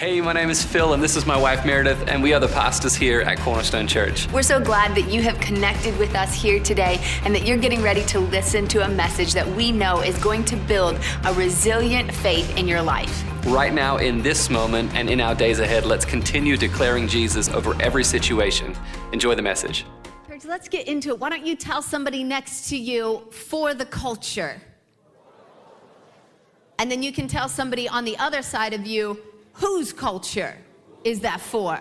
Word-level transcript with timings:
Hey, 0.00 0.18
my 0.22 0.32
name 0.32 0.48
is 0.48 0.64
Phil, 0.64 0.94
and 0.94 1.02
this 1.02 1.14
is 1.14 1.26
my 1.26 1.36
wife 1.36 1.66
Meredith, 1.66 2.08
and 2.08 2.22
we 2.22 2.32
are 2.32 2.40
the 2.40 2.48
pastors 2.48 2.94
here 2.94 3.20
at 3.20 3.38
Cornerstone 3.40 3.86
Church. 3.86 4.26
We're 4.32 4.42
so 4.42 4.58
glad 4.58 4.94
that 4.94 5.12
you 5.12 5.20
have 5.20 5.38
connected 5.40 5.94
with 5.98 6.14
us 6.14 6.32
here 6.32 6.58
today 6.58 6.98
and 7.22 7.34
that 7.34 7.44
you're 7.44 7.58
getting 7.58 7.82
ready 7.82 8.02
to 8.06 8.18
listen 8.18 8.66
to 8.68 8.82
a 8.82 8.88
message 8.88 9.34
that 9.34 9.46
we 9.46 9.70
know 9.70 10.00
is 10.00 10.16
going 10.16 10.46
to 10.46 10.56
build 10.56 10.98
a 11.26 11.34
resilient 11.34 12.14
faith 12.14 12.56
in 12.56 12.66
your 12.66 12.80
life. 12.80 13.22
Right 13.44 13.74
now, 13.74 13.98
in 13.98 14.22
this 14.22 14.48
moment, 14.48 14.90
and 14.94 15.10
in 15.10 15.20
our 15.20 15.34
days 15.34 15.58
ahead, 15.58 15.84
let's 15.84 16.06
continue 16.06 16.56
declaring 16.56 17.06
Jesus 17.06 17.50
over 17.50 17.74
every 17.82 18.02
situation. 18.02 18.74
Enjoy 19.12 19.34
the 19.34 19.42
message. 19.42 19.84
Church, 20.26 20.46
let's 20.46 20.70
get 20.70 20.88
into 20.88 21.10
it. 21.10 21.18
Why 21.18 21.28
don't 21.28 21.44
you 21.44 21.56
tell 21.56 21.82
somebody 21.82 22.24
next 22.24 22.70
to 22.70 22.76
you 22.78 23.28
for 23.30 23.74
the 23.74 23.84
culture? 23.84 24.62
And 26.78 26.90
then 26.90 27.02
you 27.02 27.12
can 27.12 27.28
tell 27.28 27.50
somebody 27.50 27.86
on 27.86 28.06
the 28.06 28.16
other 28.16 28.40
side 28.40 28.72
of 28.72 28.86
you, 28.86 29.20
whose 29.60 29.92
culture 29.92 30.56
is 31.04 31.20
that 31.20 31.40
for? 31.40 31.78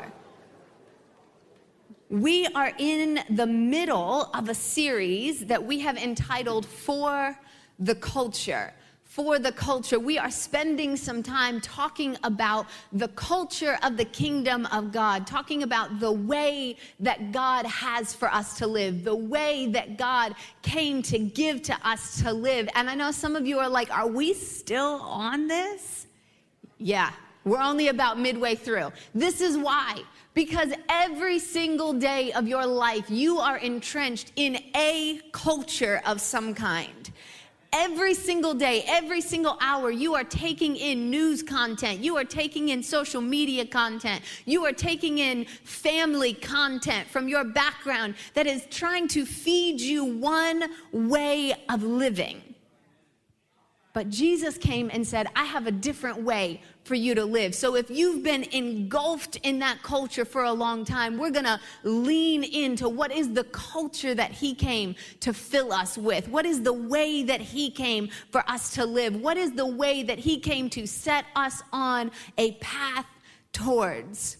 We 2.10 2.48
are 2.48 2.74
in 2.78 3.20
the 3.30 3.46
middle 3.46 4.30
of 4.34 4.50
a 4.50 4.56
series 4.56 5.46
that 5.46 5.64
we 5.64 5.80
have 5.80 5.98
entitled 5.98 6.66
For 6.66 7.38
the 7.78 7.96
Culture. 7.96 8.74
For 9.06 9.40
the 9.40 9.52
culture. 9.52 10.00
We 10.00 10.18
are 10.18 10.30
spending 10.30 10.96
some 10.96 11.24
time 11.24 11.60
talking 11.62 12.16
about 12.24 12.68
the 12.94 13.08
culture 13.10 13.78
of 13.82 13.98
the 13.98 14.06
kingdom 14.06 14.68
of 14.68 14.92
God, 14.92 15.26
talking 15.26 15.64
about 15.64 16.00
the 16.00 16.12
way 16.12 16.78
that 17.00 17.32
God 17.32 17.66
has 17.66 18.14
for 18.14 18.32
us 18.32 18.58
to 18.60 18.68
live, 18.68 19.04
the 19.04 19.16
way 19.16 19.68
that 19.68 19.98
God 19.98 20.36
came 20.62 21.02
to 21.04 21.18
give 21.18 21.64
to 21.64 21.88
us 21.88 22.22
to 22.22 22.32
live. 22.32 22.70
And 22.76 22.90
I 22.90 22.96
know 22.96 23.12
some 23.12 23.36
of 23.36 23.48
you 23.48 23.58
are 23.60 23.70
like, 23.70 23.90
are 23.92 24.08
we 24.08 24.34
still 24.34 25.02
on 25.02 25.48
this? 25.48 26.06
Yeah, 26.78 27.12
we're 27.50 27.62
only 27.62 27.88
about 27.88 28.20
midway 28.20 28.56
through. 28.56 28.92
This 29.14 29.42
is 29.42 29.58
why. 29.58 30.04
Because 30.34 30.72
every 30.88 31.40
single 31.40 31.94
day 31.94 32.32
of 32.34 32.48
your 32.48 32.66
life, 32.66 33.10
you 33.10 33.40
are 33.40 33.58
entrenched 33.58 34.32
in 34.36 34.60
a 34.76 35.20
culture 35.32 36.02
of 36.06 36.22
some 36.22 36.54
kind. 36.54 37.12
Every 37.72 38.16
single 38.16 38.56
day, 38.56 38.84
every 38.88 39.22
single 39.22 39.58
hour, 39.62 39.92
you 39.92 40.16
are 40.16 40.24
taking 40.24 40.76
in 40.76 41.12
news 41.12 41.44
content. 41.44 42.00
You 42.00 42.18
are 42.18 42.24
taking 42.24 42.70
in 42.70 42.82
social 42.82 43.22
media 43.22 43.66
content. 43.66 44.22
You 44.46 44.66
are 44.66 44.72
taking 44.72 45.20
in 45.20 45.46
family 45.46 46.34
content 46.34 47.08
from 47.08 47.28
your 47.28 47.44
background 47.44 48.16
that 48.34 48.48
is 48.48 48.66
trying 48.72 49.08
to 49.10 49.26
feed 49.26 49.82
you 49.82 50.04
one 50.04 50.64
way 50.92 51.54
of 51.70 51.84
living. 51.84 52.42
But 53.94 54.10
Jesus 54.10 54.58
came 54.58 54.90
and 54.92 55.06
said, 55.06 55.28
I 55.36 55.46
have 55.46 55.68
a 55.68 55.72
different 55.72 56.22
way 56.22 56.62
for 56.90 56.96
you 56.96 57.14
to 57.14 57.24
live. 57.24 57.54
So 57.54 57.76
if 57.76 57.92
you've 57.92 58.24
been 58.24 58.46
engulfed 58.46 59.36
in 59.44 59.60
that 59.60 59.84
culture 59.84 60.26
for 60.26 60.46
a 60.46 60.52
long 60.52 60.84
time, 60.84 61.20
we're 61.20 61.30
gonna 61.30 61.62
lean 61.84 62.44
into 62.44 62.90
what 62.90 63.12
is 63.12 63.32
the 63.32 63.44
culture 63.44 64.16
that 64.16 64.32
He 64.32 64.56
came 64.56 64.96
to 65.20 65.32
fill 65.32 65.72
us 65.72 66.00
with? 66.00 66.28
What 66.28 66.48
is 66.48 66.64
the 66.64 66.74
way 66.74 67.22
that 67.22 67.42
He 67.42 67.70
came 67.70 68.10
for 68.32 68.44
us 68.50 68.74
to 68.74 68.86
live? 68.88 69.16
What 69.16 69.38
is 69.38 69.52
the 69.52 69.68
way 69.68 70.02
that 70.02 70.18
He 70.18 70.40
came 70.40 70.68
to 70.72 70.88
set 70.88 71.26
us 71.36 71.62
on 71.72 72.10
a 72.40 72.54
path 72.54 73.06
towards? 73.54 74.38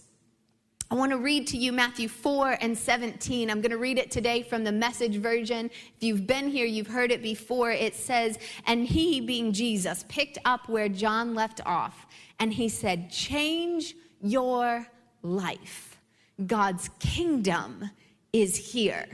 I 0.92 0.96
want 0.96 1.12
to 1.12 1.18
read 1.18 1.46
to 1.48 1.56
you 1.56 1.70
Matthew 1.70 2.08
4 2.08 2.58
and 2.60 2.76
17. 2.76 3.48
I'm 3.48 3.60
going 3.60 3.70
to 3.70 3.78
read 3.78 3.96
it 3.96 4.10
today 4.10 4.42
from 4.42 4.64
the 4.64 4.72
message 4.72 5.18
version. 5.18 5.66
If 5.66 6.02
you've 6.02 6.26
been 6.26 6.48
here, 6.48 6.66
you've 6.66 6.88
heard 6.88 7.12
it 7.12 7.22
before. 7.22 7.70
It 7.70 7.94
says, 7.94 8.40
And 8.66 8.84
he, 8.84 9.20
being 9.20 9.52
Jesus, 9.52 10.04
picked 10.08 10.38
up 10.44 10.68
where 10.68 10.88
John 10.88 11.32
left 11.32 11.60
off, 11.64 12.08
and 12.40 12.52
he 12.52 12.68
said, 12.68 13.10
Change 13.10 13.94
your 14.20 14.86
life. 15.22 15.98
God's 16.46 16.88
kingdom 16.98 17.90
is 18.32 18.56
here. 18.56 19.06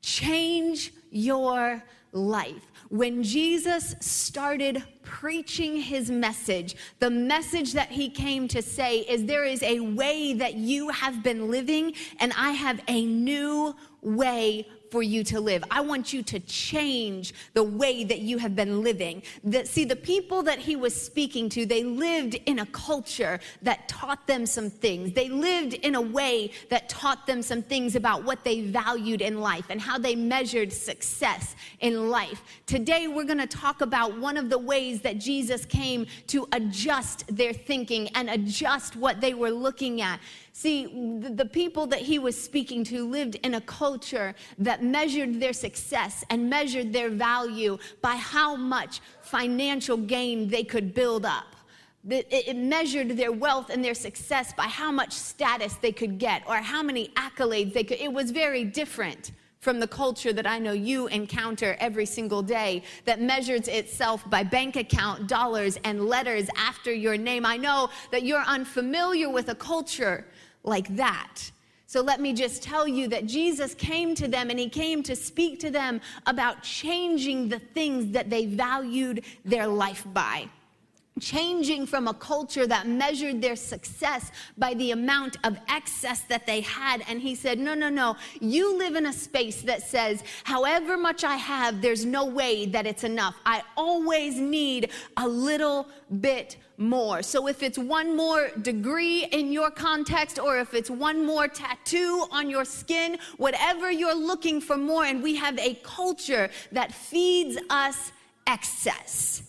Change 0.00 0.92
your 1.10 1.82
life. 2.12 2.72
When 2.88 3.22
Jesus 3.22 3.94
started 4.00 4.82
preaching 5.02 5.76
his 5.76 6.10
message, 6.10 6.76
the 6.98 7.10
message 7.10 7.72
that 7.74 7.90
he 7.90 8.08
came 8.08 8.48
to 8.48 8.62
say 8.62 9.00
is 9.00 9.24
there 9.24 9.44
is 9.44 9.62
a 9.62 9.80
way 9.80 10.32
that 10.34 10.54
you 10.54 10.88
have 10.90 11.22
been 11.22 11.50
living, 11.50 11.92
and 12.20 12.32
I 12.36 12.52
have 12.52 12.80
a 12.88 13.04
new 13.04 13.74
way 14.00 14.66
for 14.90 15.02
you 15.02 15.24
to 15.24 15.40
live. 15.40 15.64
I 15.70 15.80
want 15.80 16.12
you 16.12 16.22
to 16.22 16.40
change 16.40 17.34
the 17.54 17.62
way 17.62 18.04
that 18.04 18.20
you 18.20 18.38
have 18.38 18.54
been 18.54 18.82
living. 18.82 19.22
That 19.44 19.68
see 19.68 19.84
the 19.84 19.96
people 19.96 20.42
that 20.44 20.58
he 20.58 20.76
was 20.76 21.00
speaking 21.00 21.48
to, 21.50 21.66
they 21.66 21.84
lived 21.84 22.34
in 22.46 22.60
a 22.60 22.66
culture 22.66 23.40
that 23.62 23.88
taught 23.88 24.26
them 24.26 24.46
some 24.46 24.70
things. 24.70 25.12
They 25.12 25.28
lived 25.28 25.74
in 25.74 25.94
a 25.94 26.00
way 26.00 26.50
that 26.70 26.88
taught 26.88 27.26
them 27.26 27.42
some 27.42 27.62
things 27.62 27.96
about 27.96 28.24
what 28.24 28.44
they 28.44 28.62
valued 28.62 29.22
in 29.22 29.40
life 29.40 29.66
and 29.70 29.80
how 29.80 29.98
they 29.98 30.14
measured 30.14 30.72
success 30.72 31.56
in 31.80 32.08
life. 32.08 32.42
Today 32.66 33.08
we're 33.08 33.24
going 33.24 33.38
to 33.38 33.46
talk 33.46 33.80
about 33.80 34.18
one 34.18 34.36
of 34.36 34.50
the 34.50 34.58
ways 34.58 35.00
that 35.02 35.18
Jesus 35.18 35.64
came 35.64 36.06
to 36.28 36.46
adjust 36.52 37.24
their 37.34 37.52
thinking 37.52 38.08
and 38.14 38.30
adjust 38.30 38.96
what 38.96 39.20
they 39.20 39.34
were 39.34 39.50
looking 39.50 40.00
at. 40.00 40.20
See, 40.58 40.86
the 41.20 41.44
people 41.44 41.86
that 41.88 42.00
he 42.00 42.18
was 42.18 42.34
speaking 42.34 42.82
to 42.84 43.06
lived 43.06 43.34
in 43.42 43.56
a 43.56 43.60
culture 43.60 44.34
that 44.56 44.82
measured 44.82 45.38
their 45.38 45.52
success 45.52 46.24
and 46.30 46.48
measured 46.48 46.94
their 46.94 47.10
value 47.10 47.76
by 48.00 48.16
how 48.16 48.56
much 48.56 49.02
financial 49.20 49.98
gain 49.98 50.48
they 50.48 50.64
could 50.64 50.94
build 50.94 51.26
up. 51.26 51.56
It 52.08 52.56
measured 52.56 53.18
their 53.18 53.32
wealth 53.32 53.68
and 53.68 53.84
their 53.84 53.92
success 53.92 54.54
by 54.54 54.64
how 54.64 54.90
much 54.90 55.12
status 55.12 55.74
they 55.74 55.92
could 55.92 56.18
get 56.18 56.42
or 56.48 56.56
how 56.56 56.82
many 56.82 57.08
accolades 57.08 57.74
they 57.74 57.84
could. 57.84 57.98
It 58.00 58.10
was 58.10 58.30
very 58.30 58.64
different 58.64 59.32
from 59.60 59.78
the 59.78 59.88
culture 59.88 60.32
that 60.32 60.46
I 60.46 60.58
know 60.58 60.72
you 60.72 61.08
encounter 61.08 61.76
every 61.80 62.06
single 62.06 62.40
day 62.40 62.82
that 63.04 63.20
measures 63.20 63.68
itself 63.68 64.24
by 64.30 64.42
bank 64.42 64.76
account, 64.76 65.28
dollars, 65.28 65.76
and 65.84 66.06
letters 66.06 66.48
after 66.56 66.94
your 66.94 67.18
name. 67.18 67.44
I 67.44 67.58
know 67.58 67.90
that 68.10 68.22
you're 68.22 68.44
unfamiliar 68.44 69.28
with 69.28 69.50
a 69.50 69.54
culture 69.54 70.24
like 70.66 70.94
that. 70.96 71.38
So 71.86 72.00
let 72.00 72.20
me 72.20 72.32
just 72.32 72.62
tell 72.62 72.88
you 72.88 73.08
that 73.08 73.26
Jesus 73.26 73.74
came 73.74 74.14
to 74.16 74.26
them 74.26 74.50
and 74.50 74.58
he 74.58 74.68
came 74.68 75.02
to 75.04 75.14
speak 75.14 75.60
to 75.60 75.70
them 75.70 76.00
about 76.26 76.62
changing 76.62 77.48
the 77.48 77.60
things 77.60 78.12
that 78.12 78.28
they 78.28 78.46
valued 78.46 79.24
their 79.44 79.68
life 79.68 80.04
by 80.12 80.48
changing 81.20 81.86
from 81.86 82.08
a 82.08 82.14
culture 82.14 82.66
that 82.66 82.86
measured 82.86 83.40
their 83.40 83.56
success 83.56 84.30
by 84.58 84.74
the 84.74 84.90
amount 84.90 85.36
of 85.44 85.56
excess 85.68 86.20
that 86.22 86.46
they 86.46 86.60
had. 86.60 87.02
And 87.08 87.20
he 87.20 87.34
said, 87.34 87.58
No, 87.58 87.74
no, 87.74 87.88
no. 87.88 88.16
You 88.40 88.76
live 88.76 88.96
in 88.96 89.06
a 89.06 89.12
space 89.12 89.62
that 89.62 89.82
says, 89.82 90.22
however 90.44 90.96
much 90.96 91.24
I 91.24 91.36
have, 91.36 91.80
there's 91.80 92.04
no 92.04 92.24
way 92.26 92.66
that 92.66 92.86
it's 92.86 93.04
enough. 93.04 93.36
I 93.46 93.62
always 93.76 94.38
need 94.38 94.90
a 95.16 95.26
little 95.26 95.88
bit 96.20 96.58
more. 96.78 97.22
So 97.22 97.48
if 97.48 97.62
it's 97.62 97.78
one 97.78 98.14
more 98.14 98.50
degree 98.60 99.24
in 99.24 99.50
your 99.50 99.70
context, 99.70 100.38
or 100.38 100.58
if 100.58 100.74
it's 100.74 100.90
one 100.90 101.24
more 101.24 101.48
tattoo 101.48 102.26
on 102.30 102.50
your 102.50 102.66
skin, 102.66 103.18
whatever 103.38 103.90
you're 103.90 104.14
looking 104.14 104.60
for 104.60 104.76
more, 104.76 105.04
and 105.04 105.22
we 105.22 105.34
have 105.36 105.58
a 105.58 105.74
culture 105.82 106.50
that 106.72 106.92
feeds 106.92 107.56
us 107.70 108.12
excess 108.46 109.45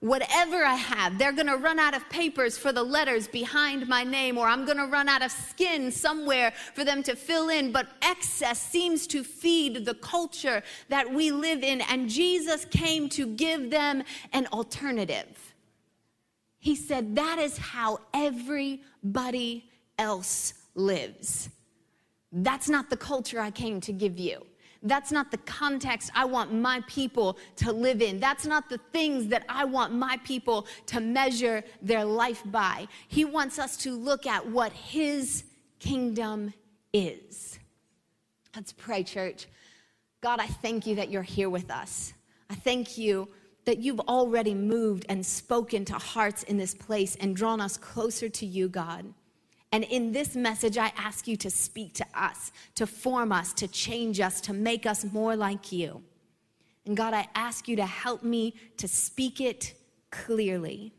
whatever 0.00 0.64
I 0.64 0.74
have, 0.74 1.18
they're 1.18 1.32
gonna 1.32 1.56
run 1.56 1.78
out 1.78 1.94
of 1.94 2.08
papers 2.08 2.58
for 2.58 2.72
the 2.72 2.82
letters 2.82 3.28
behind 3.28 3.86
my 3.86 4.02
name, 4.02 4.38
or 4.38 4.48
I'm 4.48 4.64
gonna 4.64 4.86
run 4.86 5.08
out 5.08 5.22
of 5.22 5.30
skin 5.30 5.92
somewhere 5.92 6.52
for 6.74 6.84
them 6.84 7.02
to 7.04 7.14
fill 7.14 7.50
in. 7.50 7.70
But 7.70 7.86
excess 8.02 8.60
seems 8.60 9.06
to 9.08 9.22
feed 9.22 9.84
the 9.84 9.94
culture 9.94 10.62
that 10.88 11.12
we 11.12 11.30
live 11.30 11.62
in, 11.62 11.82
and 11.82 12.08
Jesus 12.08 12.64
came 12.64 13.08
to 13.10 13.26
give 13.26 13.70
them 13.70 14.02
an 14.32 14.46
alternative. 14.48 15.54
He 16.58 16.74
said, 16.74 17.16
That 17.16 17.38
is 17.38 17.56
how 17.56 18.00
everybody 18.14 19.70
else 19.98 20.54
lives. 20.74 21.50
That's 22.32 22.68
not 22.68 22.90
the 22.90 22.96
culture 22.96 23.40
I 23.40 23.50
came 23.50 23.80
to 23.82 23.92
give 23.92 24.18
you. 24.18 24.46
That's 24.82 25.12
not 25.12 25.30
the 25.30 25.38
context 25.38 26.10
I 26.14 26.24
want 26.24 26.54
my 26.54 26.82
people 26.86 27.36
to 27.56 27.70
live 27.70 28.00
in. 28.00 28.18
That's 28.18 28.46
not 28.46 28.70
the 28.70 28.78
things 28.92 29.26
that 29.28 29.44
I 29.48 29.66
want 29.66 29.92
my 29.92 30.18
people 30.24 30.66
to 30.86 31.00
measure 31.00 31.62
their 31.82 32.04
life 32.04 32.42
by. 32.46 32.88
He 33.08 33.24
wants 33.26 33.58
us 33.58 33.76
to 33.78 33.94
look 33.94 34.26
at 34.26 34.46
what 34.46 34.72
His 34.72 35.44
kingdom 35.80 36.54
is. 36.94 37.58
Let's 38.56 38.72
pray, 38.72 39.04
church. 39.04 39.46
God, 40.22 40.40
I 40.40 40.46
thank 40.46 40.86
you 40.86 40.94
that 40.96 41.10
you're 41.10 41.22
here 41.22 41.50
with 41.50 41.70
us. 41.70 42.12
I 42.48 42.54
thank 42.54 42.98
you 42.98 43.28
that 43.64 43.78
you've 43.78 44.00
already 44.00 44.54
moved 44.54 45.06
and 45.08 45.24
spoken 45.24 45.84
to 45.86 45.94
hearts 45.94 46.42
in 46.44 46.56
this 46.56 46.74
place 46.74 47.16
and 47.16 47.36
drawn 47.36 47.60
us 47.60 47.76
closer 47.76 48.28
to 48.28 48.46
you, 48.46 48.68
God. 48.68 49.12
And 49.72 49.84
in 49.84 50.12
this 50.12 50.34
message, 50.34 50.78
I 50.78 50.92
ask 50.96 51.28
you 51.28 51.36
to 51.38 51.50
speak 51.50 51.94
to 51.94 52.06
us, 52.14 52.50
to 52.74 52.86
form 52.86 53.30
us, 53.30 53.52
to 53.54 53.68
change 53.68 54.18
us, 54.18 54.40
to 54.42 54.52
make 54.52 54.84
us 54.84 55.04
more 55.04 55.36
like 55.36 55.70
you. 55.70 56.02
And 56.86 56.96
God, 56.96 57.14
I 57.14 57.28
ask 57.34 57.68
you 57.68 57.76
to 57.76 57.86
help 57.86 58.22
me 58.24 58.54
to 58.78 58.88
speak 58.88 59.40
it 59.40 59.74
clearly. 60.10 60.92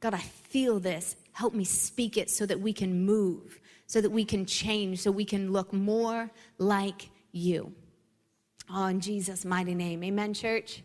God, 0.00 0.14
I 0.14 0.18
feel 0.18 0.78
this 0.78 1.16
help 1.32 1.52
me 1.52 1.64
speak 1.64 2.16
it 2.16 2.30
so 2.30 2.46
that 2.46 2.60
we 2.60 2.72
can 2.72 3.04
move, 3.04 3.58
so 3.88 4.00
that 4.00 4.10
we 4.10 4.24
can 4.24 4.46
change, 4.46 5.00
so 5.00 5.10
we 5.10 5.24
can 5.24 5.52
look 5.52 5.72
more 5.72 6.30
like 6.58 7.10
you. 7.32 7.72
Oh, 8.70 8.86
in 8.86 9.00
Jesus' 9.00 9.44
mighty 9.44 9.74
name. 9.74 10.04
Amen, 10.04 10.32
church? 10.32 10.82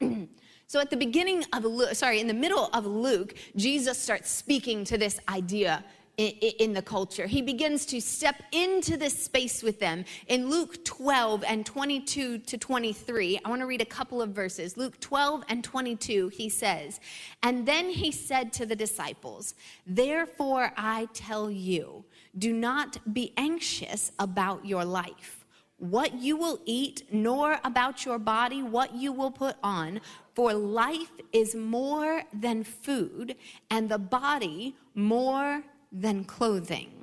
so 0.66 0.80
at 0.80 0.90
the 0.90 0.96
beginning 0.96 1.44
of 1.52 1.64
Luke, 1.64 1.94
sorry, 1.94 2.18
in 2.18 2.26
the 2.26 2.34
middle 2.34 2.68
of 2.74 2.84
Luke, 2.84 3.34
Jesus 3.54 3.96
starts 3.96 4.28
speaking 4.28 4.84
to 4.86 4.98
this 4.98 5.20
idea 5.28 5.84
in, 6.20 6.72
the 6.74 6.82
culture. 6.82 7.26
He 7.26 7.42
begins 7.42 7.86
to 7.86 8.00
step 8.00 8.42
into 8.52 8.96
this 8.96 9.24
space 9.24 9.62
with 9.62 9.80
them. 9.80 10.04
In 10.28 10.50
Luke 10.50 10.84
12 10.84 11.44
and 11.46 11.64
22 11.64 12.38
to 12.38 12.58
23, 12.58 13.40
I 13.44 13.48
want 13.48 13.60
to 13.60 13.66
read 13.66 13.80
a 13.80 13.86
couple 13.86 14.20
of 14.20 14.30
verses. 14.30 14.76
Luke 14.76 15.00
12 15.00 15.44
and 15.48 15.64
22, 15.64 16.28
he 16.28 16.48
says, 16.48 17.00
And 17.42 17.66
then 17.66 17.88
he 17.88 18.12
said 18.12 18.52
to 18.54 18.66
the 18.66 18.76
disciples, 18.76 19.54
Therefore 19.86 20.72
I 20.76 21.08
tell 21.14 21.50
you, 21.50 22.04
do 22.38 22.52
not 22.52 22.98
be 23.12 23.32
anxious 23.36 24.12
about 24.18 24.64
your 24.66 24.84
life 24.84 25.36
what 25.78 26.12
you 26.20 26.36
will 26.36 26.60
eat, 26.66 27.04
nor 27.10 27.58
about 27.64 28.04
your 28.04 28.18
body 28.18 28.62
what 28.62 28.94
you 28.94 29.12
will 29.12 29.30
put 29.30 29.56
on. 29.62 29.98
For 30.34 30.52
life 30.52 31.12
is 31.32 31.54
more 31.54 32.22
than 32.34 32.64
food, 32.64 33.34
and 33.70 33.88
the 33.88 33.98
body 33.98 34.76
more 34.94 35.62
than 35.92 36.24
clothing. 36.24 37.00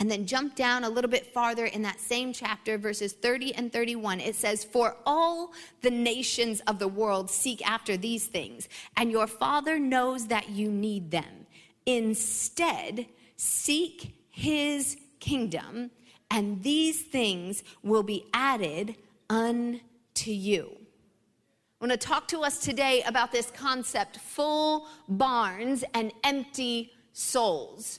And 0.00 0.10
then 0.10 0.26
jump 0.26 0.54
down 0.54 0.84
a 0.84 0.88
little 0.88 1.10
bit 1.10 1.26
farther 1.26 1.66
in 1.66 1.82
that 1.82 2.00
same 2.00 2.32
chapter, 2.32 2.78
verses 2.78 3.12
30 3.14 3.54
and 3.56 3.72
31. 3.72 4.20
It 4.20 4.36
says, 4.36 4.62
For 4.62 4.96
all 5.04 5.52
the 5.82 5.90
nations 5.90 6.60
of 6.68 6.78
the 6.78 6.86
world 6.86 7.30
seek 7.30 7.68
after 7.68 7.96
these 7.96 8.26
things, 8.26 8.68
and 8.96 9.10
your 9.10 9.26
Father 9.26 9.78
knows 9.78 10.28
that 10.28 10.50
you 10.50 10.70
need 10.70 11.10
them. 11.10 11.46
Instead, 11.84 13.06
seek 13.36 14.14
his 14.30 14.96
kingdom, 15.18 15.90
and 16.30 16.62
these 16.62 17.02
things 17.02 17.64
will 17.82 18.04
be 18.04 18.26
added 18.32 18.94
unto 19.28 19.80
you. 20.30 20.76
I 21.80 21.84
want 21.84 22.00
to 22.00 22.08
talk 22.08 22.28
to 22.28 22.40
us 22.40 22.58
today 22.58 23.02
about 23.06 23.32
this 23.32 23.50
concept 23.50 24.18
full 24.18 24.86
barns 25.08 25.84
and 25.94 26.12
empty 26.22 26.92
souls. 27.18 27.98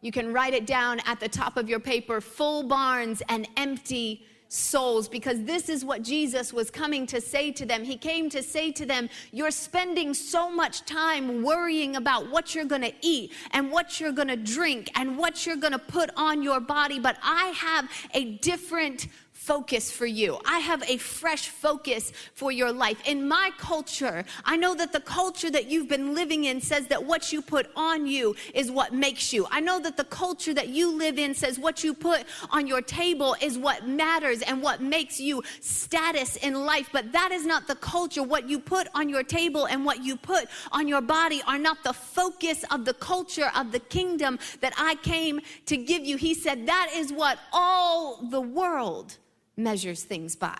You 0.00 0.12
can 0.12 0.32
write 0.32 0.54
it 0.54 0.66
down 0.66 1.00
at 1.06 1.20
the 1.20 1.28
top 1.28 1.56
of 1.56 1.68
your 1.68 1.80
paper 1.80 2.20
full 2.20 2.62
barns 2.62 3.22
and 3.28 3.46
empty 3.56 4.24
souls 4.48 5.08
because 5.08 5.44
this 5.44 5.68
is 5.68 5.84
what 5.84 6.02
Jesus 6.02 6.52
was 6.52 6.70
coming 6.70 7.06
to 7.06 7.20
say 7.20 7.52
to 7.52 7.66
them. 7.66 7.84
He 7.84 7.96
came 7.96 8.28
to 8.30 8.42
say 8.42 8.72
to 8.72 8.86
them, 8.86 9.08
You're 9.30 9.50
spending 9.50 10.14
so 10.14 10.50
much 10.50 10.84
time 10.86 11.42
worrying 11.42 11.96
about 11.96 12.30
what 12.30 12.54
you're 12.54 12.64
going 12.64 12.82
to 12.82 12.94
eat 13.02 13.32
and 13.52 13.70
what 13.70 14.00
you're 14.00 14.10
going 14.10 14.28
to 14.28 14.36
drink 14.36 14.90
and 14.96 15.18
what 15.18 15.46
you're 15.46 15.56
going 15.56 15.72
to 15.72 15.78
put 15.78 16.10
on 16.16 16.42
your 16.42 16.60
body, 16.60 16.98
but 16.98 17.18
I 17.22 17.48
have 17.48 17.88
a 18.14 18.38
different 18.38 19.06
focus 19.40 19.90
for 19.90 20.04
you. 20.04 20.38
I 20.46 20.58
have 20.58 20.82
a 20.86 20.98
fresh 20.98 21.48
focus 21.48 22.12
for 22.34 22.52
your 22.52 22.70
life. 22.70 22.98
In 23.06 23.26
my 23.26 23.50
culture, 23.56 24.22
I 24.44 24.58
know 24.58 24.74
that 24.74 24.92
the 24.92 25.00
culture 25.00 25.50
that 25.50 25.66
you've 25.66 25.88
been 25.88 26.14
living 26.14 26.44
in 26.44 26.60
says 26.60 26.86
that 26.88 27.02
what 27.02 27.32
you 27.32 27.40
put 27.40 27.70
on 27.74 28.06
you 28.06 28.36
is 28.52 28.70
what 28.70 28.92
makes 28.92 29.32
you. 29.32 29.46
I 29.50 29.60
know 29.60 29.80
that 29.80 29.96
the 29.96 30.04
culture 30.04 30.52
that 30.52 30.68
you 30.68 30.94
live 30.94 31.18
in 31.18 31.34
says 31.34 31.58
what 31.58 31.82
you 31.82 31.94
put 31.94 32.26
on 32.50 32.66
your 32.66 32.82
table 32.82 33.34
is 33.40 33.56
what 33.56 33.88
matters 33.88 34.42
and 34.42 34.62
what 34.62 34.82
makes 34.82 35.18
you 35.18 35.42
status 35.60 36.36
in 36.36 36.66
life. 36.66 36.90
But 36.92 37.10
that 37.12 37.32
is 37.32 37.46
not 37.46 37.66
the 37.66 37.76
culture. 37.76 38.22
What 38.22 38.46
you 38.46 38.60
put 38.60 38.88
on 38.94 39.08
your 39.08 39.22
table 39.22 39.66
and 39.66 39.86
what 39.86 40.04
you 40.04 40.16
put 40.16 40.48
on 40.70 40.86
your 40.86 41.00
body 41.00 41.42
are 41.46 41.58
not 41.58 41.82
the 41.82 41.94
focus 41.94 42.62
of 42.70 42.84
the 42.84 42.94
culture 42.94 43.50
of 43.56 43.72
the 43.72 43.80
kingdom 43.80 44.38
that 44.60 44.74
I 44.76 44.96
came 44.96 45.40
to 45.64 45.78
give 45.78 46.04
you. 46.04 46.18
He 46.18 46.34
said 46.34 46.66
that 46.66 46.90
is 46.94 47.10
what 47.10 47.38
all 47.54 48.28
the 48.28 48.42
world 48.42 49.16
measures 49.62 50.04
things 50.04 50.36
by. 50.36 50.58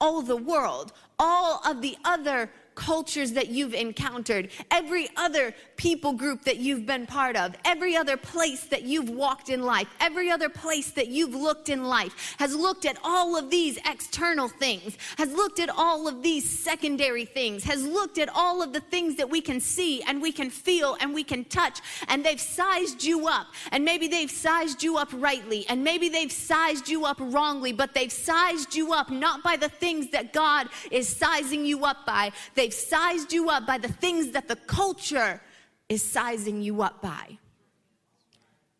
All 0.00 0.22
the 0.22 0.36
world, 0.36 0.92
all 1.18 1.60
of 1.66 1.82
the 1.82 1.96
other 2.04 2.50
cultures 2.78 3.32
that 3.32 3.48
you've 3.48 3.74
encountered, 3.74 4.50
every 4.70 5.08
other 5.16 5.52
people 5.76 6.12
group 6.12 6.44
that 6.44 6.58
you've 6.58 6.86
been 6.86 7.06
part 7.06 7.34
of, 7.34 7.56
every 7.64 7.96
other 7.96 8.16
place 8.16 8.64
that 8.66 8.82
you've 8.82 9.10
walked 9.10 9.48
in 9.48 9.62
life, 9.62 9.88
every 10.00 10.30
other 10.30 10.48
place 10.48 10.92
that 10.92 11.08
you've 11.08 11.34
looked 11.34 11.68
in 11.68 11.84
life 11.84 12.36
has 12.38 12.54
looked 12.54 12.86
at 12.86 12.96
all 13.02 13.36
of 13.36 13.50
these 13.50 13.78
external 13.84 14.46
things, 14.46 14.96
has 15.18 15.32
looked 15.32 15.58
at 15.58 15.68
all 15.68 16.06
of 16.06 16.22
these 16.22 16.48
secondary 16.48 17.24
things, 17.24 17.64
has 17.64 17.84
looked 17.84 18.16
at 18.16 18.28
all 18.28 18.62
of 18.62 18.72
the 18.72 18.80
things 18.80 19.16
that 19.16 19.28
we 19.28 19.40
can 19.40 19.58
see 19.58 20.00
and 20.04 20.22
we 20.22 20.30
can 20.30 20.48
feel 20.48 20.96
and 21.00 21.12
we 21.12 21.24
can 21.24 21.44
touch, 21.46 21.80
and 22.06 22.24
they've 22.24 22.40
sized 22.40 23.02
you 23.02 23.26
up. 23.26 23.48
And 23.72 23.84
maybe 23.84 24.06
they've 24.06 24.30
sized 24.30 24.84
you 24.84 24.98
up 24.98 25.08
rightly, 25.12 25.66
and 25.68 25.82
maybe 25.82 26.08
they've 26.08 26.30
sized 26.30 26.88
you 26.88 27.04
up 27.04 27.16
wrongly, 27.18 27.72
but 27.72 27.92
they've 27.92 28.12
sized 28.12 28.76
you 28.76 28.92
up 28.92 29.10
not 29.10 29.42
by 29.42 29.56
the 29.56 29.68
things 29.68 30.10
that 30.10 30.32
God 30.32 30.68
is 30.92 31.08
sizing 31.08 31.66
you 31.66 31.84
up 31.84 32.06
by. 32.06 32.30
They 32.54 32.67
They've 32.68 32.74
sized 32.74 33.32
you 33.32 33.48
up 33.48 33.64
by 33.64 33.78
the 33.78 33.88
things 33.88 34.32
that 34.32 34.46
the 34.46 34.56
culture 34.56 35.40
is 35.88 36.02
sizing 36.02 36.60
you 36.60 36.82
up 36.82 37.00
by. 37.00 37.38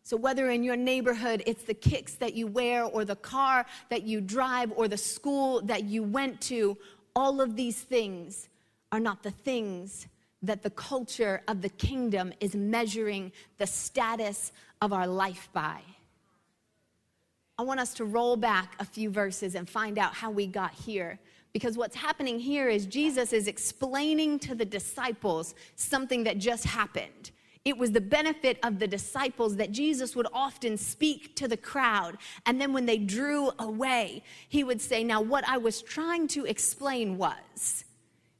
So, 0.03 0.15
whether 0.15 0.51
in 0.51 0.61
your 0.61 0.75
neighborhood 0.75 1.41
it's 1.47 1.63
the 1.63 1.73
kicks 1.73 2.13
that 2.17 2.35
you 2.35 2.45
wear, 2.45 2.83
or 2.83 3.03
the 3.03 3.15
car 3.15 3.65
that 3.89 4.03
you 4.03 4.21
drive, 4.21 4.71
or 4.75 4.87
the 4.87 4.95
school 4.95 5.63
that 5.63 5.85
you 5.85 6.03
went 6.03 6.39
to, 6.41 6.77
all 7.15 7.41
of 7.41 7.55
these 7.55 7.81
things 7.81 8.47
are 8.91 8.99
not 8.99 9.23
the 9.23 9.31
things 9.31 10.05
that 10.43 10.61
the 10.61 10.69
culture 10.69 11.41
of 11.47 11.63
the 11.63 11.69
kingdom 11.69 12.31
is 12.39 12.53
measuring 12.53 13.31
the 13.57 13.65
status 13.65 14.51
of 14.83 14.93
our 14.93 15.07
life 15.07 15.49
by. 15.51 15.81
I 17.57 17.63
want 17.63 17.79
us 17.79 17.95
to 17.95 18.05
roll 18.05 18.37
back 18.37 18.75
a 18.79 18.85
few 18.85 19.09
verses 19.09 19.55
and 19.55 19.67
find 19.67 19.97
out 19.97 20.13
how 20.13 20.29
we 20.29 20.45
got 20.45 20.75
here 20.75 21.17
because 21.53 21.77
what's 21.77 21.95
happening 21.95 22.39
here 22.39 22.69
is 22.69 22.85
Jesus 22.85 23.33
is 23.33 23.47
explaining 23.47 24.39
to 24.39 24.55
the 24.55 24.65
disciples 24.65 25.55
something 25.75 26.23
that 26.25 26.37
just 26.37 26.65
happened. 26.65 27.31
It 27.65 27.77
was 27.77 27.91
the 27.91 28.01
benefit 28.01 28.57
of 28.63 28.79
the 28.79 28.87
disciples 28.87 29.57
that 29.57 29.71
Jesus 29.71 30.15
would 30.15 30.27
often 30.31 30.77
speak 30.77 31.35
to 31.35 31.47
the 31.47 31.57
crowd. 31.57 32.17
And 32.45 32.59
then 32.59 32.71
when 32.71 32.85
they 32.85 32.97
drew 32.97 33.51
away, 33.59 34.23
he 34.47 34.63
would 34.63 34.79
say, 34.79 35.03
Now, 35.03 35.21
what 35.21 35.47
I 35.47 35.57
was 35.57 35.81
trying 35.81 36.27
to 36.29 36.45
explain 36.45 37.17
was, 37.17 37.83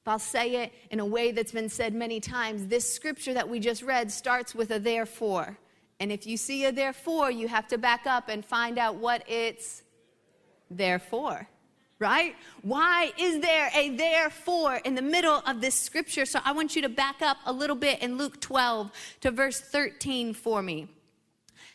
if 0.02 0.08
I'll 0.08 0.20
say 0.20 0.64
it 0.64 0.74
in 0.90 1.00
a 1.00 1.06
way 1.06 1.32
that's 1.32 1.52
been 1.52 1.68
said 1.68 1.94
many 1.94 2.20
times, 2.20 2.68
this 2.68 2.92
scripture 2.92 3.34
that 3.34 3.50
we 3.50 3.60
just 3.60 3.84
read 3.84 4.12
starts 4.12 4.56
with 4.56 4.72
a 4.72 4.80
therefore. 4.80 5.58
And 6.00 6.14
if 6.14 6.26
you 6.26 6.38
see 6.38 6.64
a 6.64 6.72
therefore, 6.72 7.30
you 7.30 7.50
have 7.50 7.68
to 7.68 7.78
back 7.78 8.08
up 8.08 8.30
and 8.30 8.46
find 8.46 8.78
out 8.78 8.96
what 8.96 9.24
it's 9.28 9.84
there 10.72 11.00
for 11.00 11.48
right? 12.00 12.36
Why 12.62 13.12
is 13.18 13.42
there 13.42 13.70
a 13.76 13.90
therefore 13.90 14.78
in 14.86 14.96
the 14.96 15.02
middle 15.02 15.42
of 15.46 15.62
this 15.62 15.76
scripture? 15.76 16.26
So 16.26 16.40
I 16.46 16.54
want 16.54 16.76
you 16.76 16.82
to 16.84 16.90
back 16.90 17.22
up 17.22 17.38
a 17.46 17.52
little 17.52 17.76
bit 17.76 18.02
in 18.02 18.18
Luke 18.18 18.40
12 18.40 18.92
to 19.22 19.32
verse 19.32 19.60
13 19.60 20.34
for 20.34 20.62
me. 20.62 20.88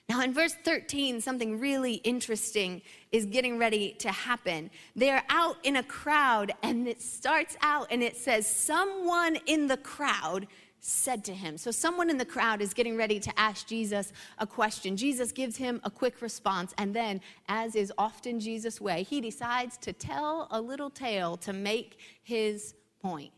Now, 0.08 0.20
in 0.20 0.34
verse 0.34 0.54
13, 0.64 1.22
something 1.22 1.58
really 1.58 1.94
interesting 1.94 2.82
is 3.10 3.24
getting 3.24 3.58
ready 3.58 3.92
to 4.00 4.10
happen. 4.10 4.70
They're 4.94 5.24
out 5.30 5.56
in 5.62 5.76
a 5.76 5.82
crowd, 5.82 6.52
and 6.62 6.86
it 6.86 7.00
starts 7.00 7.56
out 7.62 7.86
and 7.90 8.02
it 8.02 8.16
says, 8.16 8.46
Someone 8.46 9.38
in 9.46 9.66
the 9.66 9.78
crowd 9.78 10.46
said 10.86 11.24
to 11.24 11.32
him. 11.32 11.56
So, 11.56 11.70
someone 11.70 12.10
in 12.10 12.18
the 12.18 12.26
crowd 12.26 12.60
is 12.60 12.74
getting 12.74 12.94
ready 12.96 13.18
to 13.18 13.32
ask 13.40 13.66
Jesus 13.66 14.12
a 14.38 14.46
question. 14.46 14.98
Jesus 14.98 15.32
gives 15.32 15.56
him 15.56 15.80
a 15.82 15.90
quick 15.90 16.20
response, 16.20 16.74
and 16.76 16.94
then, 16.94 17.22
as 17.48 17.74
is 17.74 17.90
often 17.96 18.38
Jesus' 18.38 18.82
way, 18.82 19.02
he 19.02 19.22
decides 19.22 19.78
to 19.78 19.94
tell 19.94 20.46
a 20.50 20.60
little 20.60 20.90
tale 20.90 21.38
to 21.38 21.54
make 21.54 21.98
his 22.22 22.74
point. 23.00 23.32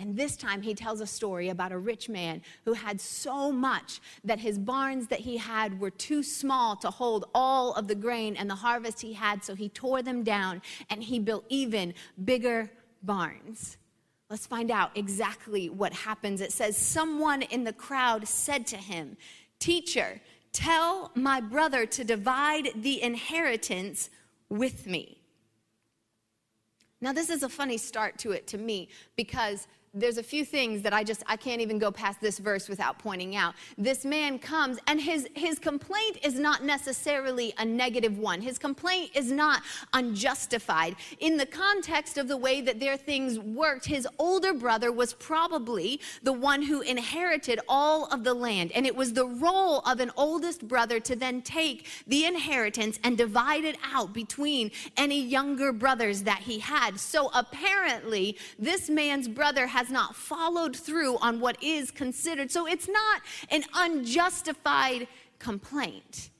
And 0.00 0.16
this 0.16 0.36
time 0.36 0.62
he 0.62 0.74
tells 0.74 1.00
a 1.00 1.06
story 1.06 1.50
about 1.50 1.70
a 1.70 1.78
rich 1.78 2.08
man 2.08 2.42
who 2.64 2.72
had 2.72 3.00
so 3.00 3.52
much 3.52 4.00
that 4.24 4.40
his 4.40 4.58
barns 4.58 5.06
that 5.06 5.20
he 5.20 5.36
had 5.36 5.78
were 5.78 5.90
too 5.90 6.24
small 6.24 6.74
to 6.76 6.90
hold 6.90 7.26
all 7.32 7.74
of 7.74 7.86
the 7.86 7.94
grain 7.94 8.34
and 8.34 8.50
the 8.50 8.56
harvest 8.56 9.00
he 9.00 9.12
had, 9.12 9.44
so 9.44 9.54
he 9.54 9.68
tore 9.68 10.02
them 10.02 10.24
down 10.24 10.60
and 10.90 11.04
he 11.04 11.20
built 11.20 11.44
even 11.48 11.94
bigger 12.24 12.72
barns. 13.04 13.76
Let's 14.32 14.46
find 14.46 14.70
out 14.70 14.92
exactly 14.94 15.68
what 15.68 15.92
happens. 15.92 16.40
It 16.40 16.52
says, 16.52 16.74
Someone 16.74 17.42
in 17.42 17.64
the 17.64 17.72
crowd 17.74 18.26
said 18.26 18.66
to 18.68 18.78
him, 18.78 19.18
Teacher, 19.58 20.22
tell 20.54 21.12
my 21.14 21.38
brother 21.42 21.84
to 21.84 22.02
divide 22.02 22.70
the 22.74 23.02
inheritance 23.02 24.08
with 24.48 24.86
me. 24.86 25.18
Now, 27.02 27.12
this 27.12 27.28
is 27.28 27.42
a 27.42 27.48
funny 27.50 27.76
start 27.76 28.16
to 28.20 28.30
it 28.30 28.46
to 28.46 28.56
me 28.56 28.88
because 29.16 29.68
there's 29.94 30.16
a 30.16 30.22
few 30.22 30.42
things 30.42 30.80
that 30.82 30.94
I 30.94 31.04
just 31.04 31.22
I 31.26 31.36
can't 31.36 31.60
even 31.60 31.78
go 31.78 31.90
past 31.90 32.18
this 32.20 32.38
verse 32.38 32.66
without 32.66 32.98
pointing 32.98 33.36
out. 33.36 33.54
This 33.76 34.06
man 34.06 34.38
comes 34.38 34.78
and 34.86 34.98
his 34.98 35.28
his 35.34 35.58
complaint 35.58 36.18
is 36.24 36.38
not 36.38 36.64
necessarily 36.64 37.52
a 37.58 37.64
negative 37.64 38.16
one. 38.16 38.40
His 38.40 38.58
complaint 38.58 39.10
is 39.14 39.30
not 39.30 39.62
unjustified. 39.92 40.96
In 41.20 41.36
the 41.36 41.44
context 41.44 42.16
of 42.16 42.26
the 42.26 42.38
way 42.38 42.62
that 42.62 42.80
their 42.80 42.96
things 42.96 43.38
worked, 43.38 43.84
his 43.84 44.08
older 44.18 44.54
brother 44.54 44.90
was 44.90 45.12
probably 45.12 46.00
the 46.22 46.32
one 46.32 46.62
who 46.62 46.80
inherited 46.80 47.60
all 47.68 48.06
of 48.06 48.24
the 48.24 48.32
land 48.32 48.72
and 48.72 48.86
it 48.86 48.96
was 48.96 49.12
the 49.12 49.26
role 49.26 49.80
of 49.80 50.00
an 50.00 50.10
oldest 50.16 50.66
brother 50.66 51.00
to 51.00 51.14
then 51.14 51.42
take 51.42 51.86
the 52.06 52.24
inheritance 52.24 52.98
and 53.04 53.18
divide 53.18 53.64
it 53.64 53.76
out 53.92 54.14
between 54.14 54.70
any 54.96 55.20
younger 55.20 55.70
brothers 55.70 56.22
that 56.22 56.38
he 56.38 56.60
had. 56.60 56.98
So 56.98 57.30
apparently 57.34 58.38
this 58.58 58.88
man's 58.88 59.28
brother 59.28 59.66
has 59.66 59.81
has 59.82 59.90
not 59.90 60.14
followed 60.14 60.76
through 60.76 61.16
on 61.18 61.40
what 61.40 61.60
is 61.60 61.90
considered. 61.90 62.52
So 62.52 62.68
it's 62.68 62.88
not 62.88 63.20
an 63.50 63.64
unjustified 63.74 65.08
complaint. 65.40 66.30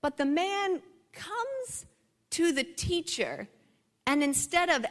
But 0.00 0.16
the 0.16 0.24
man 0.24 0.80
comes 1.12 1.84
to 2.30 2.52
the 2.52 2.64
teacher, 2.64 3.48
and 4.06 4.22
instead 4.22 4.70
of 4.70 4.86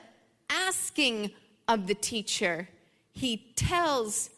asking 0.51 1.31
of 1.67 1.87
the 1.87 1.95
teacher, 1.95 2.69
he 3.11 3.53
tells 3.55 4.29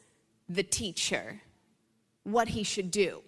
the 0.48 0.64
teacher 0.64 1.42
what 2.24 2.48
he 2.48 2.64
should 2.64 2.90
do. 2.90 3.22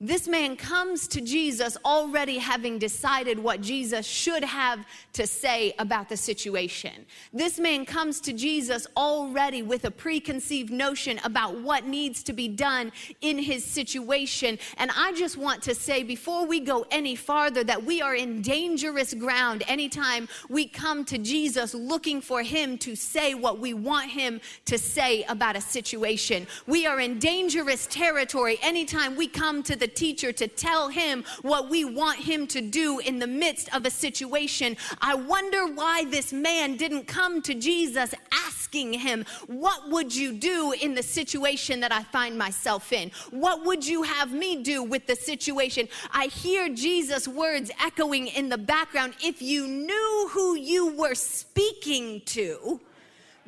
This 0.00 0.28
man 0.28 0.54
comes 0.56 1.08
to 1.08 1.20
Jesus 1.20 1.76
already 1.84 2.38
having 2.38 2.78
decided 2.78 3.36
what 3.36 3.60
Jesus 3.60 4.06
should 4.06 4.44
have 4.44 4.86
to 5.14 5.26
say 5.26 5.74
about 5.80 6.08
the 6.08 6.16
situation. 6.16 7.04
This 7.32 7.58
man 7.58 7.84
comes 7.84 8.20
to 8.20 8.32
Jesus 8.32 8.86
already 8.96 9.62
with 9.62 9.86
a 9.86 9.90
preconceived 9.90 10.70
notion 10.70 11.18
about 11.24 11.58
what 11.62 11.88
needs 11.88 12.22
to 12.22 12.32
be 12.32 12.46
done 12.46 12.92
in 13.22 13.40
his 13.40 13.64
situation. 13.64 14.60
And 14.76 14.92
I 14.96 15.14
just 15.14 15.36
want 15.36 15.64
to 15.64 15.74
say 15.74 16.04
before 16.04 16.46
we 16.46 16.60
go 16.60 16.86
any 16.92 17.16
farther 17.16 17.64
that 17.64 17.82
we 17.82 18.00
are 18.00 18.14
in 18.14 18.40
dangerous 18.40 19.14
ground 19.14 19.64
anytime 19.66 20.28
we 20.48 20.68
come 20.68 21.04
to 21.06 21.18
Jesus 21.18 21.74
looking 21.74 22.20
for 22.20 22.44
him 22.44 22.78
to 22.78 22.94
say 22.94 23.34
what 23.34 23.58
we 23.58 23.74
want 23.74 24.12
him 24.12 24.40
to 24.66 24.78
say 24.78 25.24
about 25.24 25.56
a 25.56 25.60
situation. 25.60 26.46
We 26.68 26.86
are 26.86 27.00
in 27.00 27.18
dangerous 27.18 27.88
territory 27.88 28.58
anytime 28.62 29.16
we 29.16 29.26
come 29.26 29.64
to 29.64 29.74
the 29.74 29.87
teacher 29.88 30.32
to 30.32 30.46
tell 30.46 30.88
him 30.88 31.24
what 31.42 31.68
we 31.68 31.84
want 31.84 32.18
him 32.18 32.46
to 32.48 32.60
do 32.60 32.98
in 33.00 33.18
the 33.18 33.26
midst 33.26 33.74
of 33.74 33.84
a 33.86 33.90
situation. 33.90 34.76
I 35.00 35.14
wonder 35.14 35.66
why 35.66 36.04
this 36.04 36.32
man 36.32 36.76
didn't 36.76 37.06
come 37.06 37.42
to 37.42 37.54
Jesus 37.54 38.14
asking 38.46 38.94
him, 38.94 39.24
What 39.46 39.88
would 39.90 40.14
you 40.14 40.32
do 40.32 40.72
in 40.80 40.94
the 40.94 41.02
situation 41.02 41.80
that 41.80 41.92
I 41.92 42.02
find 42.04 42.36
myself 42.38 42.92
in? 42.92 43.10
What 43.30 43.64
would 43.64 43.86
you 43.86 44.02
have 44.02 44.32
me 44.32 44.62
do 44.62 44.82
with 44.82 45.06
the 45.06 45.16
situation? 45.16 45.88
I 46.12 46.26
hear 46.26 46.68
Jesus' 46.68 47.26
words 47.26 47.70
echoing 47.80 48.28
in 48.28 48.48
the 48.48 48.58
background. 48.58 49.14
If 49.22 49.42
you 49.42 49.66
knew 49.66 50.28
who 50.32 50.56
you 50.56 50.94
were 50.94 51.14
speaking 51.14 52.22
to, 52.26 52.80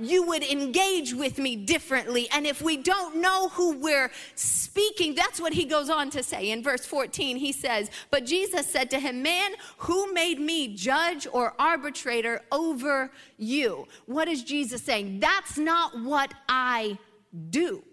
you 0.01 0.27
would 0.27 0.43
engage 0.43 1.15
with 1.15 1.39
me 1.39 1.57
differently. 1.57 2.29
And 2.33 2.47
if 2.47 2.63
we 2.63 2.77
don't 2.77 3.17
know 3.17 3.49
who 3.51 3.77
we're 3.77 4.11
speaking, 4.35 5.15
that's 5.15 5.41
what 5.41 5.53
he 5.53 5.65
goes 5.65 5.91
on 5.91 6.11
to 6.11 6.23
say 6.23 6.51
in 6.51 6.63
verse 6.63 6.85
14. 6.85 7.37
He 7.37 7.53
says, 7.53 7.91
But 8.11 8.27
Jesus 8.27 8.67
said 8.67 8.91
to 8.91 8.99
him, 8.99 9.23
Man, 9.23 9.53
who 9.79 10.13
made 10.13 10.41
me 10.41 10.75
judge 10.75 11.27
or 11.33 11.55
arbitrator 11.59 12.43
over 12.51 13.11
you? 13.37 13.87
What 14.07 14.29
is 14.29 14.43
Jesus 14.43 14.83
saying? 14.83 15.21
That's 15.21 15.59
not 15.59 15.99
what 16.01 16.33
I 16.49 16.99
do. 17.51 17.85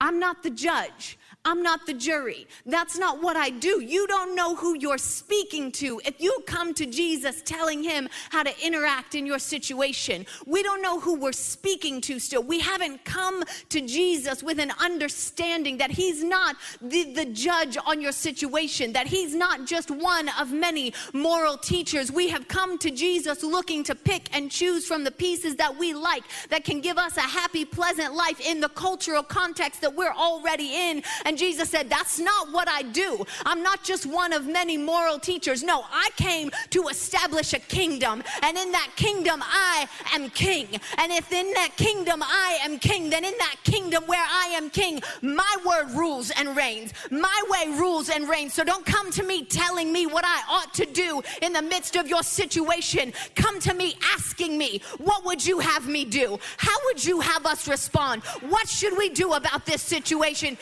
I'm 0.00 0.18
not 0.18 0.42
the 0.42 0.50
judge. 0.50 1.18
I'm 1.48 1.62
not 1.62 1.86
the 1.86 1.94
jury. 1.94 2.46
That's 2.66 2.98
not 2.98 3.22
what 3.22 3.34
I 3.34 3.48
do. 3.48 3.80
You 3.80 4.06
don't 4.06 4.36
know 4.36 4.54
who 4.54 4.76
you're 4.78 4.98
speaking 4.98 5.72
to. 5.72 5.98
If 6.04 6.20
you 6.20 6.42
come 6.46 6.74
to 6.74 6.84
Jesus 6.84 7.40
telling 7.42 7.82
him 7.82 8.10
how 8.28 8.42
to 8.42 8.52
interact 8.66 9.14
in 9.14 9.24
your 9.24 9.38
situation, 9.38 10.26
we 10.44 10.62
don't 10.62 10.82
know 10.82 11.00
who 11.00 11.18
we're 11.18 11.32
speaking 11.32 12.02
to 12.02 12.18
still. 12.18 12.42
We 12.42 12.60
haven't 12.60 13.02
come 13.06 13.44
to 13.70 13.80
Jesus 13.80 14.42
with 14.42 14.60
an 14.60 14.72
understanding 14.78 15.78
that 15.78 15.90
he's 15.90 16.22
not 16.22 16.56
the, 16.82 17.14
the 17.14 17.24
judge 17.24 17.78
on 17.86 18.02
your 18.02 18.12
situation, 18.12 18.92
that 18.92 19.06
he's 19.06 19.34
not 19.34 19.66
just 19.66 19.90
one 19.90 20.28
of 20.38 20.52
many 20.52 20.92
moral 21.14 21.56
teachers. 21.56 22.12
We 22.12 22.28
have 22.28 22.46
come 22.48 22.76
to 22.76 22.90
Jesus 22.90 23.42
looking 23.42 23.82
to 23.84 23.94
pick 23.94 24.28
and 24.36 24.50
choose 24.50 24.86
from 24.86 25.02
the 25.02 25.10
pieces 25.10 25.56
that 25.56 25.74
we 25.78 25.94
like 25.94 26.24
that 26.50 26.64
can 26.64 26.82
give 26.82 26.98
us 26.98 27.16
a 27.16 27.22
happy, 27.22 27.64
pleasant 27.64 28.12
life 28.14 28.38
in 28.38 28.60
the 28.60 28.68
cultural 28.68 29.22
context 29.22 29.80
that 29.80 29.96
we're 29.96 30.12
already 30.12 30.74
in. 30.74 31.02
And 31.24 31.37
Jesus 31.38 31.70
said, 31.70 31.88
That's 31.88 32.18
not 32.18 32.52
what 32.52 32.68
I 32.68 32.82
do. 32.82 33.24
I'm 33.46 33.62
not 33.62 33.84
just 33.84 34.06
one 34.06 34.32
of 34.32 34.46
many 34.46 34.76
moral 34.76 35.18
teachers. 35.18 35.62
No, 35.62 35.84
I 35.90 36.10
came 36.16 36.50
to 36.70 36.88
establish 36.88 37.52
a 37.52 37.58
kingdom, 37.58 38.22
and 38.42 38.56
in 38.58 38.72
that 38.72 38.90
kingdom, 38.96 39.42
I 39.42 39.88
am 40.12 40.30
king. 40.30 40.68
And 40.98 41.12
if 41.12 41.32
in 41.32 41.52
that 41.54 41.70
kingdom 41.76 42.22
I 42.22 42.58
am 42.62 42.78
king, 42.78 43.10
then 43.10 43.24
in 43.24 43.34
that 43.38 43.56
kingdom 43.64 44.04
where 44.06 44.24
I 44.28 44.48
am 44.54 44.70
king, 44.70 45.00
my 45.22 45.56
word 45.64 45.90
rules 45.92 46.30
and 46.32 46.56
reigns. 46.56 46.92
My 47.10 47.42
way 47.48 47.78
rules 47.78 48.10
and 48.10 48.28
reigns. 48.28 48.54
So 48.54 48.64
don't 48.64 48.84
come 48.84 49.10
to 49.12 49.22
me 49.22 49.44
telling 49.44 49.92
me 49.92 50.06
what 50.06 50.24
I 50.26 50.42
ought 50.50 50.74
to 50.74 50.86
do 50.86 51.22
in 51.42 51.52
the 51.52 51.62
midst 51.62 51.96
of 51.96 52.08
your 52.08 52.22
situation. 52.22 53.12
Come 53.34 53.60
to 53.60 53.74
me 53.74 53.94
asking 54.14 54.58
me, 54.58 54.82
What 54.98 55.24
would 55.24 55.44
you 55.46 55.60
have 55.60 55.86
me 55.88 56.04
do? 56.04 56.38
How 56.56 56.76
would 56.86 57.04
you 57.04 57.20
have 57.20 57.46
us 57.46 57.68
respond? 57.68 58.22
What 58.48 58.68
should 58.68 58.96
we 58.98 59.08
do 59.08 59.34
about 59.34 59.64
this 59.66 59.82
situation? 59.82 60.58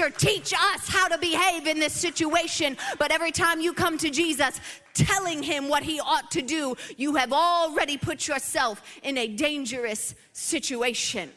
Teacher, 0.00 0.18
teach 0.18 0.54
us 0.54 0.88
how 0.88 1.08
to 1.08 1.18
behave 1.18 1.66
in 1.66 1.78
this 1.78 1.92
situation. 1.92 2.76
But 2.98 3.12
every 3.12 3.32
time 3.32 3.60
you 3.60 3.74
come 3.74 3.98
to 3.98 4.08
Jesus, 4.08 4.58
telling 4.94 5.42
him 5.42 5.68
what 5.68 5.82
he 5.82 6.00
ought 6.00 6.30
to 6.30 6.42
do, 6.42 6.76
you 6.96 7.16
have 7.16 7.32
already 7.32 7.98
put 7.98 8.26
yourself 8.26 8.82
in 9.02 9.18
a 9.18 9.28
dangerous 9.28 10.14
situation. 10.32 11.30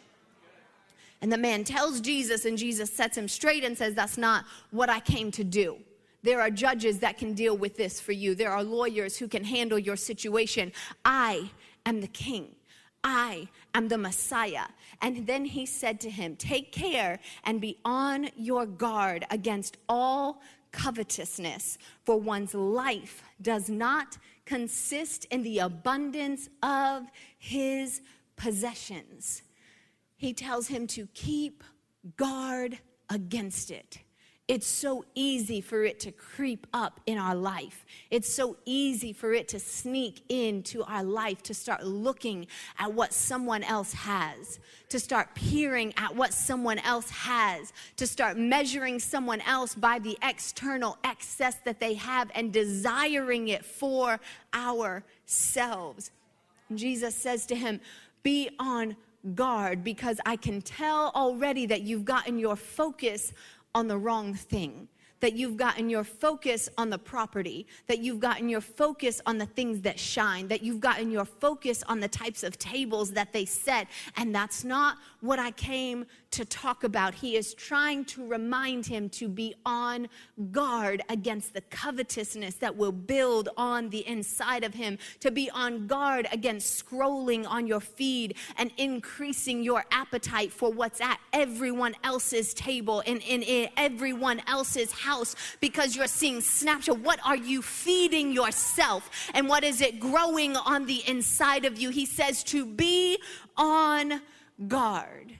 And 1.21 1.31
the 1.31 1.37
man 1.37 1.63
tells 1.63 1.99
Jesus, 1.99 2.45
and 2.45 2.57
Jesus 2.57 2.91
sets 2.91 3.17
him 3.17 3.27
straight 3.27 3.63
and 3.63 3.77
says, 3.77 3.95
That's 3.95 4.17
not 4.17 4.45
what 4.71 4.89
I 4.89 4.99
came 4.99 5.31
to 5.31 5.43
do. 5.43 5.77
There 6.21 6.39
are 6.39 6.49
judges 6.49 6.99
that 6.99 7.17
can 7.17 7.33
deal 7.33 7.57
with 7.57 7.75
this 7.75 7.99
for 7.99 8.13
you, 8.13 8.33
there 8.33 8.51
are 8.51 8.63
lawyers 8.63 9.17
who 9.17 9.27
can 9.27 9.43
handle 9.43 9.79
your 9.79 9.97
situation. 9.97 10.71
I 11.03 11.49
am 11.85 11.99
the 11.99 12.07
king. 12.07 12.55
I 13.03 13.49
am 13.73 13.89
the 13.89 13.97
Messiah. 13.97 14.67
And 15.03 15.27
then 15.27 15.43
he 15.43 15.65
said 15.65 15.99
to 16.01 16.09
him, 16.09 16.37
Take 16.37 16.71
care 16.71 17.19
and 17.43 17.59
be 17.59 17.77
on 17.83 18.29
your 18.37 18.65
guard 18.65 19.25
against 19.29 19.77
all 19.89 20.41
covetousness, 20.71 21.77
for 22.03 22.19
one's 22.19 22.55
life 22.55 23.21
does 23.41 23.69
not 23.69 24.17
consist 24.45 25.25
in 25.25 25.43
the 25.43 25.59
abundance 25.59 26.49
of 26.63 27.03
his 27.37 28.01
possessions. 28.37 29.43
He 30.15 30.33
tells 30.33 30.67
him 30.67 30.87
to 30.87 31.07
keep 31.13 31.63
guard 32.15 32.79
against 33.09 33.71
it. 33.71 33.99
It's 34.53 34.67
so 34.67 35.03
easy 35.15 35.61
for 35.61 35.83
it 35.83 35.99
to 36.01 36.11
creep 36.11 36.67
up 36.75 36.99
in 37.07 37.17
our 37.17 37.33
life. 37.33 37.87
It's 38.11 38.31
so 38.31 38.55
easy 38.65 39.11
for 39.11 39.33
it 39.33 39.47
to 39.47 39.59
sneak 39.59 40.23
into 40.29 40.83
our 40.83 41.03
life, 41.03 41.41
to 41.43 41.55
start 41.55 41.83
looking 41.83 42.45
at 42.77 42.93
what 42.93 43.13
someone 43.13 43.63
else 43.63 43.93
has, 43.93 44.59
to 44.89 44.99
start 44.99 45.33
peering 45.33 45.91
at 45.97 46.15
what 46.15 46.35
someone 46.35 46.77
else 46.77 47.09
has, 47.09 47.73
to 47.97 48.05
start 48.05 48.37
measuring 48.37 48.99
someone 48.99 49.41
else 49.41 49.73
by 49.73 49.97
the 49.97 50.15
external 50.21 50.99
excess 51.03 51.55
that 51.65 51.79
they 51.79 51.95
have 51.95 52.29
and 52.35 52.53
desiring 52.53 53.47
it 53.47 53.65
for 53.65 54.19
ourselves. 54.53 56.11
Jesus 56.75 57.15
says 57.15 57.47
to 57.47 57.55
him, 57.55 57.81
Be 58.21 58.51
on 58.59 58.97
guard 59.35 59.83
because 59.83 60.19
I 60.25 60.35
can 60.35 60.61
tell 60.61 61.11
already 61.15 61.65
that 61.67 61.81
you've 61.81 62.05
gotten 62.05 62.37
your 62.37 62.55
focus 62.55 63.31
on 63.75 63.87
the 63.87 63.97
wrong 63.97 64.33
thing, 64.33 64.87
that 65.23 65.33
you've 65.33 65.55
gotten 65.55 65.89
your 65.89 66.03
focus 66.03 66.67
on 66.77 66.89
the 66.89 66.97
property, 66.97 67.65
that 67.87 67.99
you've 67.99 68.19
gotten 68.19 68.49
your 68.49 68.59
focus 68.59 69.21
on 69.25 69.37
the 69.37 69.45
things 69.45 69.79
that 69.79 69.97
shine, 69.97 70.49
that 70.49 70.61
you've 70.61 70.81
gotten 70.81 71.09
your 71.09 71.23
focus 71.23 71.81
on 71.87 72.01
the 72.01 72.09
types 72.09 72.43
of 72.43 72.59
tables 72.59 73.11
that 73.11 73.31
they 73.31 73.45
set. 73.45 73.87
And 74.17 74.35
that's 74.35 74.65
not 74.65 74.97
what 75.23 75.39
I 75.39 75.51
came 75.51 76.05
to 76.31 76.43
talk 76.43 76.83
about. 76.83 77.15
He 77.15 77.37
is 77.37 77.53
trying 77.53 78.03
to 78.05 78.27
remind 78.27 78.85
him 78.85 79.07
to 79.11 79.29
be 79.29 79.55
on 79.65 80.09
guard 80.51 81.01
against 81.07 81.53
the 81.53 81.61
covetousness 81.61 82.55
that 82.55 82.75
will 82.75 82.91
build 82.91 83.47
on 83.55 83.89
the 83.89 84.05
inside 84.05 84.65
of 84.65 84.73
him, 84.73 84.97
to 85.21 85.31
be 85.31 85.49
on 85.51 85.87
guard 85.87 86.27
against 86.33 86.85
scrolling 86.85 87.47
on 87.47 87.67
your 87.67 87.79
feed 87.79 88.35
and 88.57 88.69
increasing 88.75 89.63
your 89.63 89.85
appetite 89.91 90.51
for 90.51 90.69
what's 90.73 90.99
at 90.99 91.21
everyone 91.31 91.95
else's 92.03 92.53
table 92.53 93.01
and 93.07 93.21
in, 93.21 93.69
everyone 93.77 94.41
else's 94.45 94.91
house 94.91 95.37
because 95.61 95.95
you're 95.95 96.05
seeing 96.05 96.41
snapshot. 96.41 96.99
What 96.99 97.21
are 97.25 97.37
you 97.37 97.61
feeding 97.61 98.33
yourself? 98.33 99.09
And 99.33 99.47
what 99.47 99.63
is 99.63 99.79
it 99.79 100.01
growing 100.01 100.57
on 100.57 100.85
the 100.85 101.01
inside 101.07 101.63
of 101.63 101.79
you? 101.79 101.91
He 101.91 102.05
says 102.05 102.43
to 102.45 102.65
be 102.65 103.19
on 103.55 104.21
guard. 104.67 105.33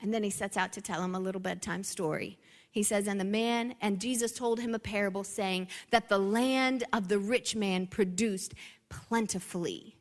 And 0.00 0.12
then 0.12 0.22
he 0.22 0.30
sets 0.30 0.56
out 0.56 0.72
to 0.74 0.80
tell 0.80 1.02
him 1.02 1.14
a 1.14 1.20
little 1.20 1.40
bedtime 1.40 1.82
story. 1.82 2.38
He 2.70 2.82
says, 2.82 3.06
And 3.06 3.18
the 3.18 3.24
man, 3.24 3.74
and 3.80 4.00
Jesus 4.00 4.32
told 4.32 4.60
him 4.60 4.74
a 4.74 4.78
parable 4.78 5.24
saying 5.24 5.68
that 5.90 6.08
the 6.08 6.18
land 6.18 6.84
of 6.92 7.08
the 7.08 7.18
rich 7.18 7.56
man 7.56 7.86
produced 7.86 8.54
plentifully. 8.88 9.96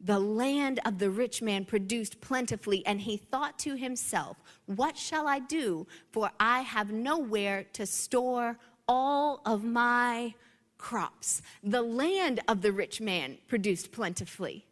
The 0.00 0.18
land 0.18 0.80
of 0.84 0.98
the 0.98 1.10
rich 1.10 1.40
man 1.40 1.64
produced 1.64 2.20
plentifully, 2.20 2.84
and 2.86 3.00
he 3.00 3.16
thought 3.16 3.58
to 3.60 3.76
himself, 3.76 4.38
What 4.66 4.96
shall 4.96 5.26
I 5.26 5.38
do? 5.38 5.86
For 6.12 6.30
I 6.38 6.60
have 6.60 6.90
nowhere 6.90 7.64
to 7.74 7.86
store 7.86 8.58
all 8.88 9.40
of 9.44 9.64
my 9.64 10.34
crops. 10.78 11.42
The 11.62 11.82
land 11.82 12.40
of 12.48 12.62
the 12.62 12.72
rich 12.72 13.00
man 13.00 13.38
produced 13.48 13.92
plentifully. 13.92 14.66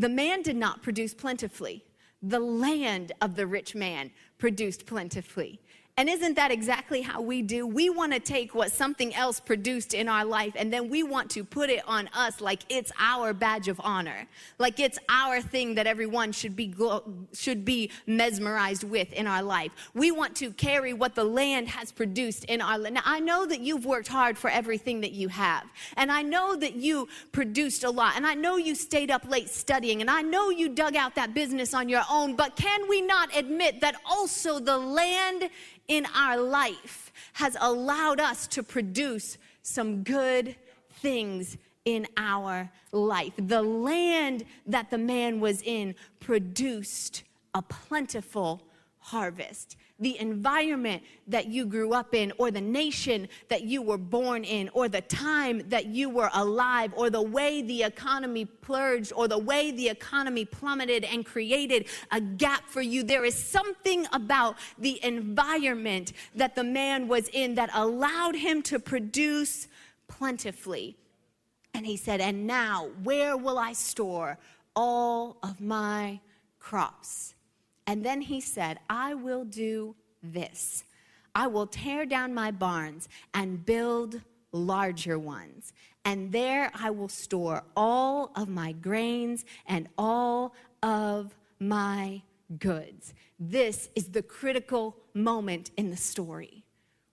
The 0.00 0.08
man 0.08 0.40
did 0.40 0.56
not 0.56 0.80
produce 0.80 1.12
plentifully. 1.12 1.84
The 2.22 2.40
land 2.40 3.12
of 3.20 3.36
the 3.36 3.46
rich 3.46 3.74
man 3.74 4.10
produced 4.38 4.86
plentifully. 4.86 5.60
And 5.96 6.08
isn't 6.08 6.34
that 6.36 6.50
exactly 6.50 7.02
how 7.02 7.20
we 7.20 7.42
do? 7.42 7.66
We 7.66 7.90
want 7.90 8.12
to 8.12 8.20
take 8.20 8.54
what 8.54 8.72
something 8.72 9.14
else 9.14 9.38
produced 9.38 9.92
in 9.92 10.08
our 10.08 10.24
life 10.24 10.54
and 10.56 10.72
then 10.72 10.88
we 10.88 11.02
want 11.02 11.30
to 11.30 11.44
put 11.44 11.68
it 11.68 11.82
on 11.86 12.08
us 12.14 12.40
like 12.40 12.60
it's 12.68 12.90
our 12.98 13.34
badge 13.34 13.68
of 13.68 13.80
honor, 13.84 14.26
like 14.58 14.80
it's 14.80 14.98
our 15.08 15.42
thing 15.42 15.74
that 15.74 15.86
everyone 15.86 16.32
should 16.32 16.56
be 16.56 16.74
should 17.32 17.64
be 17.64 17.90
mesmerized 18.06 18.84
with 18.84 19.12
in 19.12 19.26
our 19.26 19.42
life. 19.42 19.72
We 19.94 20.10
want 20.10 20.36
to 20.36 20.52
carry 20.52 20.92
what 20.92 21.14
the 21.14 21.24
land 21.24 21.68
has 21.68 21.92
produced 21.92 22.44
in 22.44 22.60
our 22.60 22.78
land. 22.78 22.94
Now, 22.94 23.02
I 23.04 23.20
know 23.20 23.44
that 23.46 23.60
you've 23.60 23.84
worked 23.84 24.08
hard 24.08 24.38
for 24.38 24.48
everything 24.48 25.00
that 25.02 25.12
you 25.12 25.28
have, 25.28 25.64
and 25.96 26.10
I 26.10 26.22
know 26.22 26.56
that 26.56 26.76
you 26.76 27.08
produced 27.32 27.84
a 27.84 27.90
lot, 27.90 28.14
and 28.16 28.26
I 28.26 28.34
know 28.34 28.56
you 28.56 28.74
stayed 28.74 29.10
up 29.10 29.28
late 29.28 29.50
studying, 29.50 30.00
and 30.00 30.10
I 30.10 30.22
know 30.22 30.50
you 30.50 30.68
dug 30.68 30.96
out 30.96 31.14
that 31.16 31.34
business 31.34 31.74
on 31.74 31.88
your 31.88 32.02
own. 32.10 32.36
But 32.36 32.56
can 32.56 32.88
we 32.88 33.00
not 33.00 33.36
admit 33.36 33.80
that 33.80 33.96
also 34.06 34.58
the 34.60 34.78
land 34.78 35.50
in 35.90 36.06
our 36.14 36.40
life 36.40 37.12
has 37.34 37.56
allowed 37.60 38.20
us 38.20 38.46
to 38.46 38.62
produce 38.62 39.36
some 39.62 40.04
good 40.04 40.54
things 41.02 41.58
in 41.84 42.06
our 42.16 42.70
life. 42.92 43.32
The 43.36 43.60
land 43.60 44.44
that 44.66 44.88
the 44.90 44.98
man 44.98 45.40
was 45.40 45.62
in 45.62 45.96
produced 46.20 47.24
a 47.54 47.60
plentiful 47.62 48.62
harvest 49.00 49.76
the 50.00 50.18
environment 50.18 51.02
that 51.28 51.46
you 51.46 51.66
grew 51.66 51.92
up 51.92 52.14
in, 52.14 52.32
or 52.38 52.50
the 52.50 52.60
nation 52.60 53.28
that 53.48 53.62
you 53.62 53.82
were 53.82 53.98
born 53.98 54.44
in, 54.44 54.68
or 54.70 54.88
the 54.88 55.02
time 55.02 55.62
that 55.68 55.86
you 55.86 56.08
were 56.08 56.30
alive, 56.34 56.92
or 56.96 57.10
the 57.10 57.22
way 57.22 57.62
the 57.62 57.82
economy 57.82 58.44
plunged, 58.44 59.12
or 59.14 59.28
the 59.28 59.38
way 59.38 59.70
the 59.70 59.88
economy 59.88 60.44
plummeted 60.44 61.04
and 61.04 61.24
created 61.24 61.86
a 62.10 62.20
gap 62.20 62.66
for 62.68 62.80
you. 62.80 63.02
There 63.02 63.24
is 63.24 63.34
something 63.34 64.06
about 64.12 64.56
the 64.78 65.02
environment 65.04 66.12
that 66.34 66.54
the 66.54 66.64
man 66.64 67.06
was 67.06 67.28
in 67.28 67.54
that 67.56 67.70
allowed 67.74 68.34
him 68.34 68.62
to 68.62 68.78
produce 68.78 69.68
plentifully. 70.08 70.96
And 71.74 71.86
he 71.86 71.96
said, 71.96 72.20
And 72.20 72.46
now, 72.46 72.88
where 73.02 73.36
will 73.36 73.58
I 73.58 73.72
store 73.72 74.38
all 74.74 75.36
of 75.42 75.60
my 75.60 76.20
crops? 76.58 77.34
And 77.90 78.04
then 78.04 78.20
he 78.20 78.40
said, 78.40 78.78
I 78.88 79.14
will 79.14 79.44
do 79.44 79.96
this 80.22 80.84
I 81.34 81.46
will 81.46 81.66
tear 81.66 82.06
down 82.06 82.34
my 82.34 82.50
barns 82.50 83.08
and 83.34 83.64
build 83.64 84.20
larger 84.52 85.18
ones. 85.18 85.72
And 86.04 86.32
there 86.32 86.70
I 86.74 86.90
will 86.90 87.08
store 87.08 87.62
all 87.76 88.32
of 88.34 88.48
my 88.48 88.72
grains 88.72 89.44
and 89.66 89.88
all 89.96 90.54
of 90.82 91.36
my 91.60 92.22
goods. 92.58 93.14
This 93.38 93.90
is 93.94 94.08
the 94.08 94.22
critical 94.22 94.96
moment 95.14 95.70
in 95.76 95.90
the 95.90 95.96
story 95.96 96.64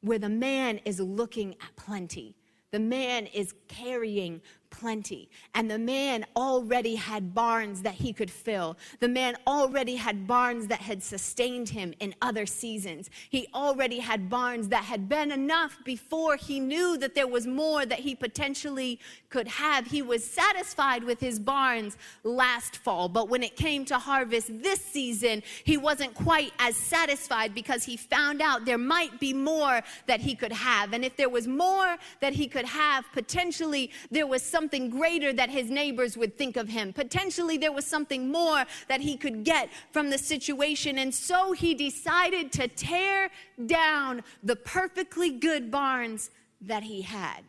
where 0.01 0.19
the 0.19 0.29
man 0.29 0.79
is 0.83 0.99
looking 0.99 1.53
at 1.61 1.75
plenty. 1.75 2.35
The 2.71 2.79
man 2.79 3.27
is 3.27 3.53
carrying 3.67 4.41
plenty. 4.79 5.29
And 5.55 5.69
the 5.69 5.79
man 5.79 6.25
already 6.35 6.95
had 6.95 7.33
barns 7.33 7.81
that 7.81 7.95
he 7.95 8.13
could 8.13 8.31
fill. 8.31 8.77
The 8.99 9.07
man 9.07 9.35
already 9.47 9.95
had 9.95 10.27
barns 10.27 10.67
that 10.67 10.79
had 10.79 11.01
sustained 11.01 11.69
him 11.69 11.93
in 11.99 12.13
other 12.21 12.45
seasons. 12.45 13.09
He 13.29 13.47
already 13.53 13.99
had 13.99 14.29
barns 14.29 14.67
that 14.69 14.83
had 14.83 15.09
been 15.09 15.31
enough 15.31 15.77
before 15.83 16.35
he 16.35 16.59
knew 16.59 16.97
that 16.97 17.15
there 17.15 17.27
was 17.27 17.47
more 17.47 17.85
that 17.85 17.99
he 17.99 18.15
potentially 18.15 18.99
could 19.29 19.47
have. 19.47 19.87
He 19.87 20.01
was 20.01 20.23
satisfied 20.23 21.03
with 21.03 21.19
his 21.19 21.39
barns 21.39 21.97
last 22.23 22.77
fall, 22.77 23.09
but 23.09 23.29
when 23.29 23.43
it 23.43 23.55
came 23.55 23.85
to 23.85 23.97
harvest 23.97 24.61
this 24.61 24.81
season, 24.81 25.41
he 25.63 25.77
wasn't 25.77 26.13
quite 26.13 26.53
as 26.59 26.75
satisfied 26.75 27.53
because 27.53 27.83
he 27.83 27.97
found 27.97 28.41
out 28.41 28.65
there 28.65 28.77
might 28.77 29.19
be 29.19 29.33
more 29.33 29.81
that 30.05 30.21
he 30.21 30.35
could 30.35 30.51
have. 30.51 30.93
And 30.93 31.03
if 31.03 31.15
there 31.17 31.29
was 31.29 31.47
more 31.47 31.97
that 32.19 32.33
he 32.33 32.47
could 32.47 32.65
have, 32.65 33.05
potentially 33.13 33.91
there 34.11 34.27
was 34.27 34.43
something 34.43 34.66
greater 34.89 35.33
that 35.33 35.49
his 35.49 35.69
neighbors 35.69 36.17
would 36.17 36.37
think 36.37 36.57
of 36.57 36.67
him. 36.67 36.93
Potentially, 36.93 37.57
there 37.57 37.71
was 37.71 37.85
something 37.85 38.31
more 38.31 38.63
that 38.87 39.01
he 39.01 39.17
could 39.17 39.43
get 39.43 39.69
from 39.91 40.09
the 40.09 40.17
situation. 40.17 40.97
And 40.97 41.13
so 41.13 41.51
he 41.51 41.73
decided 41.73 42.51
to 42.53 42.67
tear 42.67 43.29
down 43.65 44.23
the 44.43 44.55
perfectly 44.55 45.31
good 45.31 45.71
barns 45.71 46.29
that 46.61 46.83
he 46.83 47.01
had. 47.01 47.43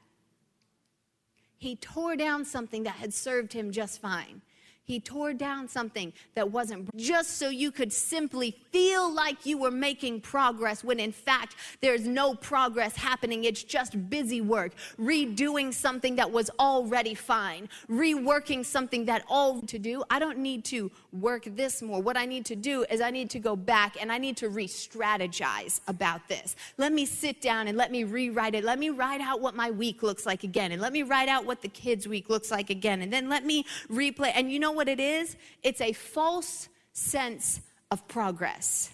He 1.59 1.77
tore 1.77 2.17
down 2.17 2.45
something 2.45 2.85
that 2.85 2.95
had 2.95 3.13
served 3.13 3.53
him 3.53 3.73
just 3.73 4.01
fine. 4.01 4.43
He 4.89 5.01
tore 5.01 5.35
down 5.35 5.69
something 5.69 6.15
that 6.35 6.51
wasn't 6.51 6.97
just 6.97 7.37
so 7.37 7.51
you 7.51 7.71
could 7.71 7.93
simply 7.93 8.57
feel 8.73 9.13
like 9.13 9.45
you 9.45 9.59
were 9.59 9.71
making 9.71 10.23
progress 10.23 10.83
when 10.83 10.99
in 10.99 11.13
fact 11.13 11.57
there's 11.83 12.07
no 12.07 12.35
progress 12.35 12.97
happening. 12.97 13.45
It's 13.45 13.63
just 13.63 14.09
busy 14.09 14.41
work, 14.41 14.73
redoing 14.99 15.75
something 15.75 16.17
that 16.17 16.31
was 16.31 16.51
already 16.59 17.15
fine, 17.15 17.69
reworking 17.91 18.65
something 18.65 19.05
that 19.05 19.25
all 19.29 19.61
to 19.61 19.79
do. 19.79 20.05
I 20.09 20.19
don't 20.19 20.39
need 20.39 20.65
to 20.67 20.91
work 21.13 21.45
this 21.55 21.83
more. 21.83 22.01
What 22.01 22.17
I 22.17 22.25
need 22.25 22.47
to 22.47 22.57
do 22.57 22.87
is 22.91 23.03
I 23.03 23.11
need 23.11 23.29
to 23.31 23.39
go 23.39 23.57
back 23.57 23.99
and 24.01 24.11
I 24.11 24.17
need 24.17 24.39
to 24.39 24.49
re 24.49 24.67
strategize 24.67 25.83
about 25.87 26.27
this. 26.29 26.57
Let 26.79 26.95
me 26.95 27.05
sit 27.05 27.43
down 27.43 27.69
and 27.69 27.77
let 27.77 27.93
me 27.93 28.05
rewrite 28.05 28.55
it. 28.55 28.65
Let 28.65 28.79
me 28.79 28.89
write 28.89 29.21
out 29.21 29.43
what 29.43 29.55
my 29.55 29.71
week 29.71 30.03
looks 30.03 30.25
like 30.25 30.45
again. 30.45 30.73
And 30.73 30.81
let 30.81 30.95
me 30.95 31.03
write 31.03 31.29
out 31.29 31.45
what 31.45 31.61
the 31.61 31.69
kids' 31.69 32.09
week 32.09 32.31
looks 32.31 32.51
like 32.51 32.71
again. 32.71 33.03
And 33.03 33.13
then 33.13 33.29
let 33.29 33.45
me 33.45 33.67
replay. 33.91 34.33
And 34.35 34.51
you 34.51 34.59
know 34.59 34.78
what 34.79 34.89
it 34.89 35.01
is? 35.01 35.37
It's 35.65 35.81
a 35.81 35.93
false 35.93 36.69
sense 36.93 37.61
of 37.91 38.07
progress. 38.07 38.91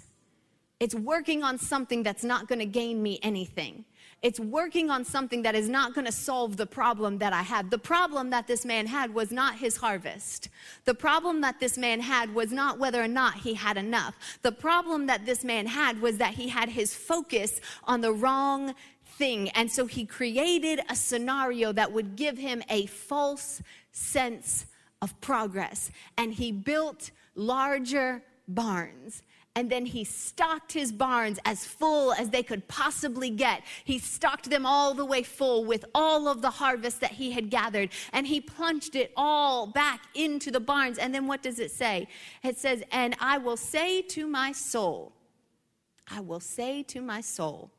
It's 0.80 0.94
working 0.94 1.44
on 1.44 1.58
something 1.58 2.02
that's 2.02 2.24
not 2.24 2.48
going 2.48 2.58
to 2.58 2.66
gain 2.66 3.02
me 3.02 3.20
anything. 3.22 3.84
It's 4.22 4.40
working 4.40 4.88
on 4.88 5.04
something 5.04 5.42
that 5.42 5.54
is 5.54 5.68
not 5.68 5.94
going 5.94 6.06
to 6.06 6.12
solve 6.12 6.56
the 6.56 6.64
problem 6.64 7.18
that 7.18 7.34
I 7.34 7.42
have. 7.42 7.68
The 7.68 7.76
problem 7.76 8.30
that 8.30 8.46
this 8.46 8.64
man 8.64 8.86
had 8.86 9.12
was 9.12 9.30
not 9.30 9.58
his 9.58 9.76
harvest. 9.76 10.48
The 10.86 10.94
problem 10.94 11.42
that 11.42 11.60
this 11.60 11.76
man 11.76 12.00
had 12.00 12.34
was 12.34 12.50
not 12.50 12.78
whether 12.78 13.02
or 13.02 13.08
not 13.08 13.34
he 13.34 13.52
had 13.52 13.76
enough. 13.76 14.38
The 14.40 14.52
problem 14.52 15.06
that 15.08 15.26
this 15.26 15.44
man 15.44 15.66
had 15.66 16.00
was 16.00 16.16
that 16.16 16.32
he 16.32 16.48
had 16.48 16.70
his 16.70 16.94
focus 16.94 17.60
on 17.84 18.00
the 18.00 18.14
wrong 18.14 18.74
thing. 19.18 19.50
And 19.50 19.70
so 19.70 19.84
he 19.84 20.06
created 20.06 20.80
a 20.88 20.96
scenario 20.96 21.72
that 21.72 21.92
would 21.92 22.16
give 22.16 22.38
him 22.38 22.62
a 22.70 22.86
false 22.86 23.60
sense 23.92 24.64
of 25.04 25.20
progress. 25.20 25.90
And 26.16 26.32
he 26.32 26.50
built 26.50 27.10
larger 27.36 28.22
barns. 28.48 29.22
And 29.56 29.70
then 29.70 29.86
he 29.86 30.02
stocked 30.02 30.72
his 30.72 30.90
barns 30.90 31.38
as 31.44 31.64
full 31.64 32.12
as 32.14 32.30
they 32.30 32.42
could 32.42 32.66
possibly 32.66 33.30
get. 33.30 33.62
He 33.84 34.00
stocked 34.00 34.50
them 34.50 34.66
all 34.66 34.94
the 34.94 35.04
way 35.04 35.22
full 35.22 35.64
with 35.64 35.84
all 35.94 36.26
of 36.26 36.42
the 36.42 36.50
harvest 36.50 37.00
that 37.02 37.12
he 37.12 37.30
had 37.30 37.50
gathered. 37.50 37.90
And 38.12 38.26
he 38.26 38.40
plunged 38.40 38.96
it 38.96 39.12
all 39.16 39.68
back 39.68 40.00
into 40.14 40.50
the 40.50 40.58
barns. 40.58 40.98
And 40.98 41.14
then 41.14 41.28
what 41.28 41.42
does 41.42 41.60
it 41.60 41.70
say? 41.70 42.08
It 42.42 42.58
says, 42.58 42.82
And 42.90 43.14
I 43.20 43.38
will 43.38 43.56
say 43.56 44.02
to 44.02 44.26
my 44.26 44.50
soul, 44.50 45.12
I 46.10 46.20
will 46.20 46.40
say 46.40 46.82
to 46.84 47.00
my 47.00 47.20
soul, 47.20 47.70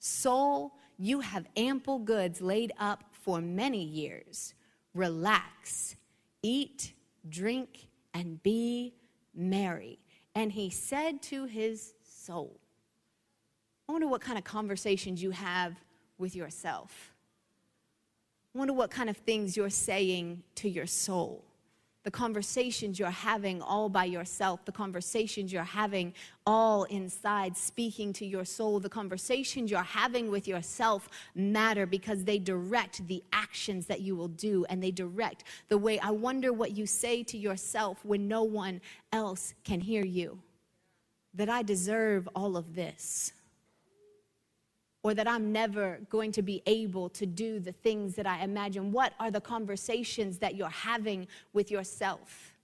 Soul, 0.00 0.74
you 0.98 1.20
have 1.20 1.46
ample 1.56 1.98
goods 2.00 2.42
laid 2.42 2.72
up 2.78 3.04
for 3.12 3.40
many 3.40 3.82
years. 3.82 4.52
Relax 4.92 5.96
Eat, 6.44 6.92
drink, 7.26 7.88
and 8.12 8.42
be 8.42 8.92
merry. 9.34 9.98
And 10.34 10.52
he 10.52 10.68
said 10.68 11.22
to 11.22 11.46
his 11.46 11.94
soul, 12.02 12.60
I 13.88 13.92
wonder 13.92 14.06
what 14.06 14.20
kind 14.20 14.36
of 14.36 14.44
conversations 14.44 15.22
you 15.22 15.30
have 15.30 15.74
with 16.18 16.36
yourself. 16.36 17.14
I 18.54 18.58
wonder 18.58 18.74
what 18.74 18.90
kind 18.90 19.08
of 19.08 19.16
things 19.16 19.56
you're 19.56 19.70
saying 19.70 20.42
to 20.56 20.68
your 20.68 20.86
soul 20.86 21.46
the 22.04 22.10
conversations 22.10 22.98
you're 22.98 23.10
having 23.10 23.62
all 23.62 23.88
by 23.88 24.04
yourself, 24.04 24.64
the 24.66 24.72
conversations 24.72 25.52
you're 25.52 25.64
having 25.64 26.12
all 26.46 26.84
inside, 26.84 27.56
speaking 27.56 28.12
to 28.12 28.26
your 28.26 28.44
soul, 28.44 28.78
the 28.78 28.90
conversations 28.90 29.70
you're 29.70 29.82
having 29.82 30.30
with 30.30 30.46
yourself 30.46 31.08
matter 31.34 31.86
because 31.86 32.22
they 32.24 32.38
direct 32.38 33.06
the 33.08 33.24
actions 33.32 33.86
that 33.86 34.02
you 34.02 34.14
will 34.14 34.28
do 34.28 34.66
and 34.68 34.82
they 34.82 34.90
direct 34.90 35.44
the 35.68 35.78
way. 35.78 35.98
I 35.98 36.10
wonder 36.10 36.52
what 36.52 36.76
you 36.76 36.86
say 36.86 37.22
to 37.24 37.38
yourself 37.38 38.04
when 38.04 38.28
no 38.28 38.42
one 38.42 38.82
else 39.10 39.54
can 39.64 39.80
hear 39.80 40.04
you. 40.04 40.38
That 41.32 41.48
I 41.48 41.62
deserve 41.62 42.28
all 42.34 42.56
of 42.56 42.74
this 42.74 43.32
or 45.04 45.14
that 45.14 45.28
I'm 45.28 45.52
never 45.52 46.00
going 46.08 46.32
to 46.32 46.42
be 46.42 46.62
able 46.66 47.10
to 47.10 47.26
do 47.26 47.60
the 47.60 47.70
things 47.70 48.16
that 48.16 48.26
I 48.26 48.42
imagine? 48.42 48.90
What 48.90 49.12
are 49.20 49.30
the 49.30 49.40
conversations 49.40 50.38
that 50.38 50.56
you're 50.56 50.68
having 50.68 51.28
with 51.52 51.70
yourself? 51.70 52.54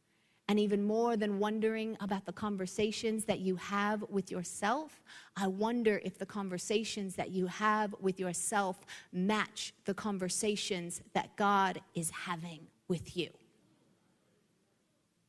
And 0.48 0.58
even 0.58 0.82
more 0.82 1.16
than 1.16 1.38
wondering 1.38 1.96
about 2.00 2.24
the 2.24 2.32
conversations 2.32 3.24
that 3.26 3.38
you 3.38 3.54
have 3.54 4.02
with 4.08 4.32
yourself, 4.32 5.00
I 5.36 5.46
wonder 5.46 6.00
if 6.02 6.18
the 6.18 6.26
conversations 6.26 7.14
that 7.14 7.30
you 7.30 7.46
have 7.46 7.94
with 8.00 8.18
yourself 8.18 8.80
match 9.12 9.72
the 9.84 9.94
conversations 9.94 11.02
that 11.12 11.36
God 11.36 11.80
is 11.94 12.10
having 12.10 12.66
with 12.88 13.16
you. 13.16 13.28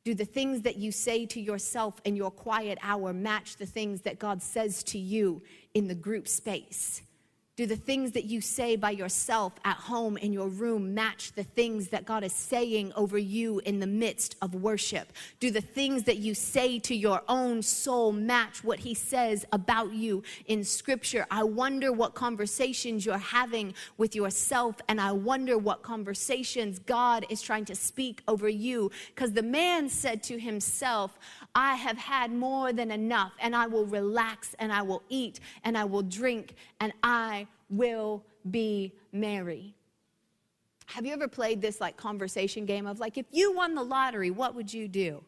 Do 0.04 0.16
the 0.16 0.26
things 0.26 0.64
that 0.64 0.78
you 0.78 0.92
say 0.92 1.28
to 1.28 1.40
yourself 1.40 2.02
in 2.06 2.16
your 2.16 2.32
quiet 2.32 2.80
hour 2.82 3.14
match 3.14 3.58
the 3.58 3.68
things 3.68 4.02
that 4.02 4.18
God 4.18 4.42
says 4.42 4.84
to 4.86 4.98
you 4.98 5.44
in 5.76 5.88
the 5.88 5.96
group 5.96 6.28
space? 6.28 7.04
Do 7.62 7.68
the 7.68 7.76
things 7.76 8.14
that 8.14 8.26
you 8.26 8.42
say 8.42 8.76
by 8.76 8.90
yourself 8.90 9.54
at 9.64 9.78
home 9.78 10.18
in 10.18 10.34
your 10.34 10.48
room 10.48 10.96
match 10.96 11.34
the 11.34 11.44
things 11.44 11.90
that 11.90 12.06
God 12.06 12.24
is 12.24 12.34
saying 12.34 12.92
over 12.96 13.20
you 13.20 13.60
in 13.60 13.80
the 13.80 13.86
midst 13.86 14.36
of 14.42 14.56
worship? 14.56 15.14
Do 15.40 15.52
the 15.52 15.62
things 15.62 16.06
that 16.06 16.18
you 16.18 16.34
say 16.34 16.80
to 16.80 16.96
your 16.96 17.22
own 17.28 17.62
soul 17.62 18.14
match 18.14 18.64
what 18.64 18.80
He 18.80 18.96
says 18.96 19.46
about 19.52 19.94
you 19.94 20.24
in 20.48 20.64
Scripture? 20.64 21.28
I 21.30 21.44
wonder 21.44 21.92
what 21.92 22.16
conversations 22.16 23.06
you're 23.06 23.20
having 23.20 23.76
with 23.96 24.16
yourself, 24.16 24.78
and 24.88 25.00
I 25.00 25.12
wonder 25.12 25.56
what 25.56 25.84
conversations 25.84 26.80
God 26.80 27.28
is 27.30 27.44
trying 27.44 27.66
to 27.66 27.76
speak 27.76 28.24
over 28.28 28.50
you. 28.50 28.90
Because 29.14 29.34
the 29.34 29.44
man 29.44 29.88
said 29.88 30.24
to 30.24 30.40
himself, 30.40 31.20
I 31.54 31.76
have 31.76 32.00
had 32.00 32.32
more 32.32 32.74
than 32.74 32.90
enough, 32.90 33.34
and 33.40 33.56
I 33.56 33.68
will 33.68 33.86
relax, 33.86 34.56
and 34.58 34.74
I 34.74 34.82
will 34.82 35.04
eat, 35.10 35.40
and 35.64 35.78
I 35.78 35.84
will 35.84 36.02
drink, 36.02 36.56
and 36.80 36.92
I 37.04 37.46
will 37.72 38.24
be 38.52 38.94
merry. 39.12 39.74
Have 40.86 41.06
you 41.06 41.14
ever 41.14 41.28
played 41.28 41.62
this 41.62 41.82
like 41.82 41.98
conversation 41.98 42.66
game 42.66 42.86
of 42.86 43.00
like, 43.00 43.18
if 43.18 43.26
you 43.32 43.56
won 43.56 43.74
the 43.74 43.84
lottery, 43.84 44.30
what 44.30 44.54
would 44.54 44.72
you 44.72 44.88
do? 44.88 45.24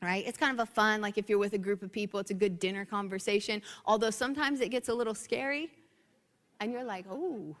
Right? 0.00 0.26
It's 0.26 0.38
kind 0.38 0.58
of 0.58 0.62
a 0.66 0.70
fun, 0.70 1.00
like 1.00 1.18
if 1.18 1.28
you're 1.28 1.38
with 1.38 1.52
a 1.52 1.58
group 1.58 1.82
of 1.82 1.92
people, 1.92 2.18
it's 2.18 2.30
a 2.30 2.34
good 2.34 2.58
dinner 2.58 2.84
conversation. 2.84 3.60
Although 3.84 4.10
sometimes 4.10 4.60
it 4.60 4.70
gets 4.70 4.88
a 4.88 4.94
little 4.94 5.14
scary, 5.14 5.70
and 6.60 6.72
you're 6.72 6.84
like, 6.84 7.06
oh, 7.10 7.56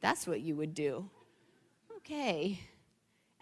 that's 0.00 0.26
what 0.26 0.40
you 0.40 0.56
would 0.56 0.74
do. 0.74 1.08
Okay. 1.98 2.58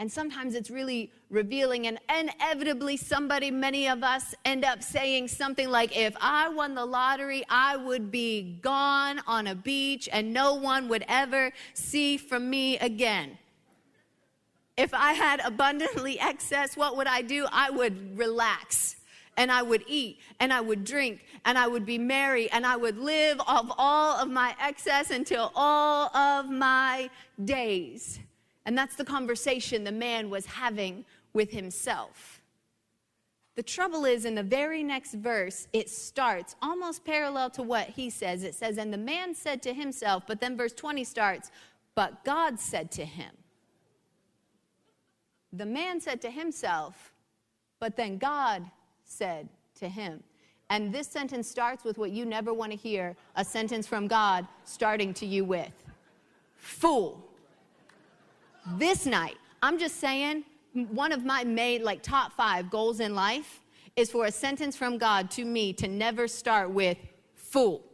And 0.00 0.10
sometimes 0.10 0.54
it's 0.54 0.70
really 0.70 1.12
revealing, 1.28 1.86
and 1.86 1.98
inevitably, 2.08 2.96
somebody, 2.96 3.50
many 3.50 3.86
of 3.86 4.02
us, 4.02 4.34
end 4.46 4.64
up 4.64 4.82
saying 4.82 5.28
something 5.28 5.68
like, 5.68 5.94
If 5.94 6.16
I 6.22 6.48
won 6.48 6.74
the 6.74 6.86
lottery, 6.86 7.44
I 7.50 7.76
would 7.76 8.10
be 8.10 8.58
gone 8.62 9.20
on 9.26 9.46
a 9.46 9.54
beach 9.54 10.08
and 10.10 10.32
no 10.32 10.54
one 10.54 10.88
would 10.88 11.04
ever 11.06 11.52
see 11.74 12.16
from 12.16 12.48
me 12.48 12.78
again. 12.78 13.36
If 14.78 14.94
I 14.94 15.12
had 15.12 15.40
abundantly 15.44 16.18
excess, 16.30 16.78
what 16.78 16.96
would 16.96 17.06
I 17.06 17.20
do? 17.20 17.46
I 17.52 17.68
would 17.68 18.16
relax 18.16 18.96
and 19.36 19.52
I 19.52 19.60
would 19.60 19.84
eat 19.86 20.18
and 20.40 20.50
I 20.50 20.62
would 20.62 20.84
drink 20.84 21.26
and 21.44 21.58
I 21.58 21.66
would 21.66 21.84
be 21.84 21.98
merry 21.98 22.50
and 22.50 22.64
I 22.64 22.76
would 22.76 22.96
live 22.96 23.38
off 23.46 23.70
all 23.76 24.16
of 24.16 24.30
my 24.30 24.56
excess 24.62 25.10
until 25.10 25.52
all 25.54 26.06
of 26.16 26.48
my 26.48 27.10
days. 27.44 28.18
And 28.70 28.78
that's 28.78 28.94
the 28.94 29.04
conversation 29.04 29.82
the 29.82 29.90
man 29.90 30.30
was 30.30 30.46
having 30.46 31.04
with 31.32 31.50
himself. 31.50 32.40
The 33.56 33.64
trouble 33.64 34.04
is, 34.04 34.24
in 34.24 34.36
the 34.36 34.44
very 34.44 34.84
next 34.84 35.14
verse, 35.14 35.66
it 35.72 35.90
starts 35.90 36.54
almost 36.62 37.04
parallel 37.04 37.50
to 37.50 37.64
what 37.64 37.88
he 37.88 38.10
says. 38.10 38.44
It 38.44 38.54
says, 38.54 38.78
And 38.78 38.92
the 38.92 38.96
man 38.96 39.34
said 39.34 39.60
to 39.62 39.74
himself, 39.74 40.22
but 40.28 40.40
then 40.40 40.56
verse 40.56 40.72
20 40.72 41.02
starts, 41.02 41.50
But 41.96 42.24
God 42.24 42.60
said 42.60 42.92
to 42.92 43.04
him. 43.04 43.32
The 45.52 45.66
man 45.66 46.00
said 46.00 46.22
to 46.22 46.30
himself, 46.30 47.12
but 47.80 47.96
then 47.96 48.18
God 48.18 48.70
said 49.04 49.48
to 49.80 49.88
him. 49.88 50.22
And 50.68 50.94
this 50.94 51.08
sentence 51.08 51.50
starts 51.50 51.82
with 51.82 51.98
what 51.98 52.12
you 52.12 52.24
never 52.24 52.54
want 52.54 52.70
to 52.70 52.78
hear 52.78 53.16
a 53.34 53.44
sentence 53.44 53.88
from 53.88 54.06
God 54.06 54.46
starting 54.62 55.12
to 55.14 55.26
you 55.26 55.44
with 55.44 55.72
Fool 56.54 57.29
this 58.76 59.06
night, 59.06 59.36
I'm 59.62 59.78
just 59.78 59.96
saying, 59.96 60.44
one 60.72 61.12
of 61.12 61.24
my 61.24 61.44
main, 61.44 61.82
like, 61.82 62.02
top 62.02 62.32
five 62.32 62.70
goals 62.70 63.00
in 63.00 63.14
life 63.14 63.60
is 63.96 64.10
for 64.10 64.26
a 64.26 64.32
sentence 64.32 64.76
from 64.76 64.98
God 64.98 65.30
to 65.32 65.44
me 65.44 65.72
to 65.74 65.88
never 65.88 66.28
start 66.28 66.70
with 66.70 66.96
fool. 67.34 67.84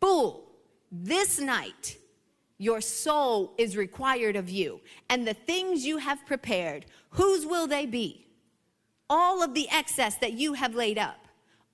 Fool, 0.00 0.44
this 0.92 1.40
night, 1.40 1.96
your 2.58 2.80
soul 2.80 3.52
is 3.58 3.76
required 3.76 4.36
of 4.36 4.48
you. 4.48 4.80
And 5.08 5.26
the 5.26 5.34
things 5.34 5.84
you 5.84 5.98
have 5.98 6.24
prepared, 6.26 6.86
whose 7.10 7.46
will 7.46 7.66
they 7.66 7.86
be? 7.86 8.26
All 9.08 9.42
of 9.42 9.54
the 9.54 9.68
excess 9.70 10.16
that 10.16 10.34
you 10.34 10.54
have 10.54 10.74
laid 10.74 10.98
up, 10.98 11.26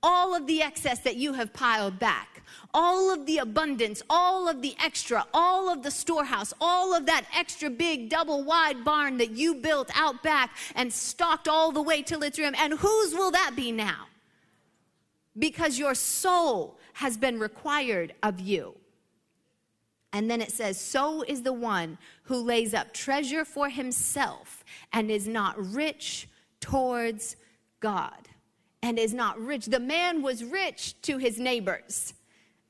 all 0.03 0.35
of 0.35 0.47
the 0.47 0.63
excess 0.63 1.01
that 1.01 1.17
you 1.17 1.35
have 1.35 1.53
piled 1.53 1.99
back 1.99 2.30
all 2.73 3.13
of 3.13 3.27
the 3.27 3.39
abundance, 3.39 4.03
all 4.09 4.49
of 4.49 4.63
the 4.63 4.75
extra, 4.83 5.27
all 5.33 5.71
of 5.73 5.83
the 5.83 5.91
storehouse, 5.91 6.53
all 6.61 6.95
of 6.95 7.07
that 7.07 7.25
extra 7.35 7.71
big 7.71 8.09
double 8.09 8.45
wide 8.45 8.85
barn 8.85 9.19
that 9.19 9.31
you 9.31 9.55
built 9.55 9.91
out 9.95 10.23
back 10.23 10.57
and 10.75 10.93
stocked 10.93 11.49
all 11.49 11.73
the 11.73 11.83
way 11.83 12.03
till 12.03 12.23
its 12.23 12.39
rim. 12.39 12.55
And 12.59 12.75
whose 12.75 13.15
will 13.15 13.31
that 13.33 13.53
be 13.57 13.73
now? 13.73 14.07
Because 15.39 15.79
your 15.79 15.95
soul 15.95 16.79
has 16.95 17.17
been 17.17 17.39
required 17.39 18.15
of 18.23 18.41
you. 18.41 18.75
And 20.13 20.31
then 20.31 20.41
it 20.41 20.51
says, 20.51 20.81
So 20.81 21.23
is 21.23 21.43
the 21.43 21.53
one 21.53 21.99
who 22.25 22.37
lays 22.37 22.75
up 22.75 22.93
treasure 22.93 23.45
for 23.45 23.69
himself 23.69 24.65
and 24.93 25.11
is 25.11 25.29
not 25.29 25.57
rich 25.57 26.29
towards 26.61 27.37
God. 27.81 28.29
And 28.83 28.99
is 28.99 29.13
not 29.13 29.39
rich. 29.39 29.67
The 29.67 29.79
man 29.79 30.23
was 30.23 30.43
rich 30.43 31.01
to 31.03 31.19
his 31.19 31.39
neighbors. 31.39 32.15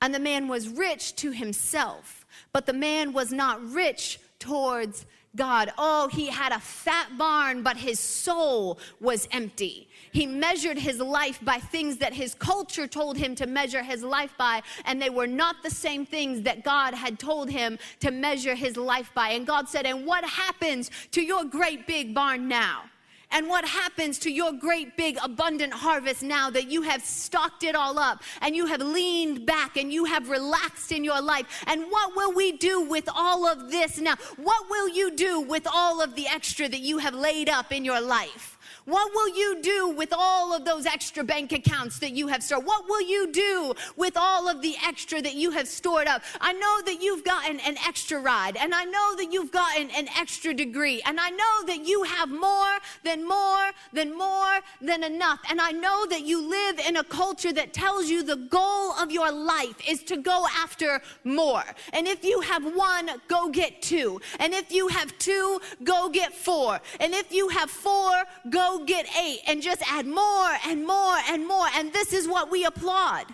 And 0.01 0.15
the 0.15 0.19
man 0.19 0.49
was 0.49 0.69
rich 0.69 1.15
to 1.17 1.31
himself, 1.31 2.25
but 2.53 2.67
the 2.67 2.73
man 2.73 3.13
was 3.13 3.33
not 3.33 3.63
rich 3.71 4.19
towards 4.39 5.05
God. 5.37 5.73
Oh, 5.79 6.09
he 6.09 6.27
had 6.27 6.53
a 6.53 6.59
fat 6.59 7.17
barn, 7.17 7.63
but 7.63 7.77
his 7.77 8.01
soul 8.01 8.79
was 9.01 9.29
empty. 9.31 9.89
He 10.13 10.27
measured 10.27 10.79
his 10.79 10.99
life 10.99 11.39
by 11.43 11.59
things 11.59 11.99
that 11.99 12.13
his 12.13 12.35
culture 12.35 12.89
told 12.89 13.17
him 13.17 13.35
to 13.37 13.47
measure 13.47 13.83
his 13.83 14.03
life 14.03 14.35
by, 14.37 14.63
and 14.87 15.01
they 15.01 15.11
were 15.11 15.29
not 15.29 15.63
the 15.63 15.71
same 15.71 16.05
things 16.05 16.43
that 16.43 16.65
God 16.65 16.95
had 16.95 17.19
told 17.19 17.49
him 17.49 17.79
to 18.01 18.11
measure 18.11 18.55
his 18.55 18.77
life 18.77 19.13
by. 19.15 19.31
And 19.31 19.47
God 19.47 19.69
said, 19.69 19.87
And 19.87 20.05
what 20.05 20.25
happens 20.25 20.91
to 21.13 21.23
your 21.23 21.45
great 21.45 21.87
big 21.87 22.13
barn 22.13 22.49
now? 22.49 22.90
And 23.33 23.49
what 23.49 23.65
happens 23.65 24.19
to 24.21 24.31
your 24.31 24.53
great 24.53 24.97
big 24.97 25.17
abundant 25.23 25.73
harvest 25.73 26.23
now 26.23 26.51
that 26.51 26.69
you 26.71 26.83
have 26.83 27.03
stocked 27.03 27.63
it 27.63 27.77
all 27.77 27.99
up 27.99 28.23
and 28.41 28.57
you 28.57 28.67
have 28.67 28.81
leaned 28.81 29.47
back 29.47 29.77
and 29.77 29.93
you 29.93 30.05
have 30.05 30.29
relaxed 30.29 30.91
in 30.91 31.05
your 31.05 31.21
life? 31.21 31.65
And 31.67 31.85
what 31.85 32.17
will 32.17 32.33
we 32.33 32.53
do 32.53 32.83
with 32.83 33.09
all 33.15 33.47
of 33.47 33.71
this 33.71 33.99
now? 33.99 34.17
What 34.37 34.69
will 34.69 34.89
you 34.89 35.13
do 35.13 35.41
with 35.41 35.67
all 35.73 36.01
of 36.01 36.17
the 36.17 36.27
extra 36.27 36.69
that 36.69 36.81
you 36.81 36.99
have 36.99 37.15
laid 37.15 37.49
up 37.49 37.73
in 37.73 37.85
your 37.85 38.01
life? 38.01 38.59
What 38.91 39.15
will 39.15 39.29
you 39.29 39.63
do 39.63 39.91
with 39.91 40.13
all 40.13 40.53
of 40.53 40.65
those 40.65 40.85
extra 40.85 41.23
bank 41.23 41.53
accounts 41.53 42.01
that 42.01 42.11
you 42.11 42.27
have 42.27 42.43
stored? 42.43 42.67
What 42.67 42.89
will 42.89 43.01
you 43.01 43.31
do 43.31 43.73
with 43.97 44.17
all 44.17 44.49
of 44.49 44.63
the 44.63 44.75
extra 44.85 45.23
that 45.23 45.35
you 45.35 45.53
have 45.53 45.69
stored 45.69 46.09
up? 46.09 46.23
I 46.41 46.53
know 46.55 46.81
that 46.87 47.01
you've 47.01 47.25
gotten 47.25 47.61
an 47.61 47.77
extra 47.87 48.19
ride, 48.19 48.57
and 48.57 48.75
I 48.75 48.83
know 48.83 49.15
that 49.17 49.33
you've 49.33 49.53
gotten 49.53 49.91
an 49.91 50.09
extra 50.19 50.53
degree, 50.53 51.01
and 51.07 51.21
I 51.21 51.31
know 51.31 51.67
that 51.67 51.87
you 51.87 52.03
have 52.03 52.31
more 52.31 52.79
than 53.05 53.29
more 53.29 53.71
than 53.93 54.19
more 54.19 54.59
than 54.81 55.05
enough. 55.05 55.39
And 55.49 55.61
I 55.61 55.71
know 55.71 56.05
that 56.07 56.23
you 56.23 56.43
live 56.43 56.81
in 56.81 56.97
a 56.97 57.05
culture 57.05 57.53
that 57.53 57.73
tells 57.73 58.09
you 58.09 58.25
the 58.25 58.35
goal 58.51 58.93
of 58.95 59.13
your 59.13 59.31
life 59.31 59.77
is 59.89 60.03
to 60.05 60.17
go 60.17 60.47
after 60.59 61.01
more. 61.23 61.63
And 61.93 62.09
if 62.09 62.25
you 62.25 62.41
have 62.41 62.65
one, 62.65 63.09
go 63.29 63.51
get 63.51 63.83
two. 63.83 64.21
And 64.41 64.53
if 64.53 64.73
you 64.73 64.89
have 64.89 65.17
two, 65.19 65.61
go 65.85 66.09
get 66.09 66.35
four. 66.35 66.81
And 66.99 67.15
if 67.15 67.33
you 67.33 67.51
have 67.51 67.71
four, 67.71 68.13
go 68.49 68.80
get 68.87 69.07
eight 69.17 69.41
and 69.47 69.63
just 69.63 69.83
add 69.91 70.07
more 70.07 70.51
and 70.67 70.87
more 70.87 71.17
and 71.29 71.47
more. 71.47 71.67
And 71.75 71.93
this 71.93 72.13
is 72.13 72.29
what 72.29 72.51
we 72.51 72.65
applaud. 72.65 73.27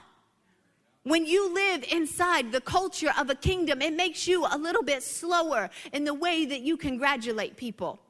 When 1.03 1.25
you 1.25 1.55
live 1.55 1.85
inside 1.93 2.51
the 2.51 2.61
culture 2.61 3.13
of 3.17 3.31
a 3.31 3.37
kingdom, 3.37 3.81
it 3.81 3.95
makes 3.95 4.27
you 4.27 4.45
a 4.45 4.59
little 4.59 4.83
bit 4.83 5.05
slower 5.05 5.71
in 5.93 6.05
the 6.05 6.13
way 6.15 6.45
that 6.47 6.63
you 6.63 6.77
congratulate 6.77 7.57
people. 7.57 8.01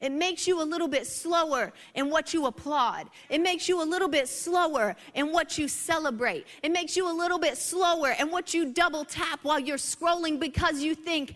It 0.00 0.10
makes 0.10 0.48
you 0.48 0.62
a 0.62 0.64
little 0.64 0.88
bit 0.88 1.06
slower 1.06 1.72
in 1.94 2.08
what 2.10 2.32
you 2.32 2.46
applaud. 2.46 3.08
It 3.28 3.40
makes 3.40 3.68
you 3.68 3.82
a 3.82 3.84
little 3.84 4.08
bit 4.08 4.28
slower 4.28 4.96
in 5.14 5.30
what 5.30 5.58
you 5.58 5.68
celebrate. 5.68 6.46
It 6.62 6.72
makes 6.72 6.96
you 6.96 7.08
a 7.08 7.12
little 7.12 7.38
bit 7.38 7.58
slower 7.58 8.16
in 8.18 8.30
what 8.30 8.54
you 8.54 8.72
double 8.72 9.04
tap 9.04 9.40
while 9.42 9.60
you're 9.60 9.76
scrolling 9.76 10.40
because 10.40 10.82
you 10.82 10.94
think, 10.94 11.34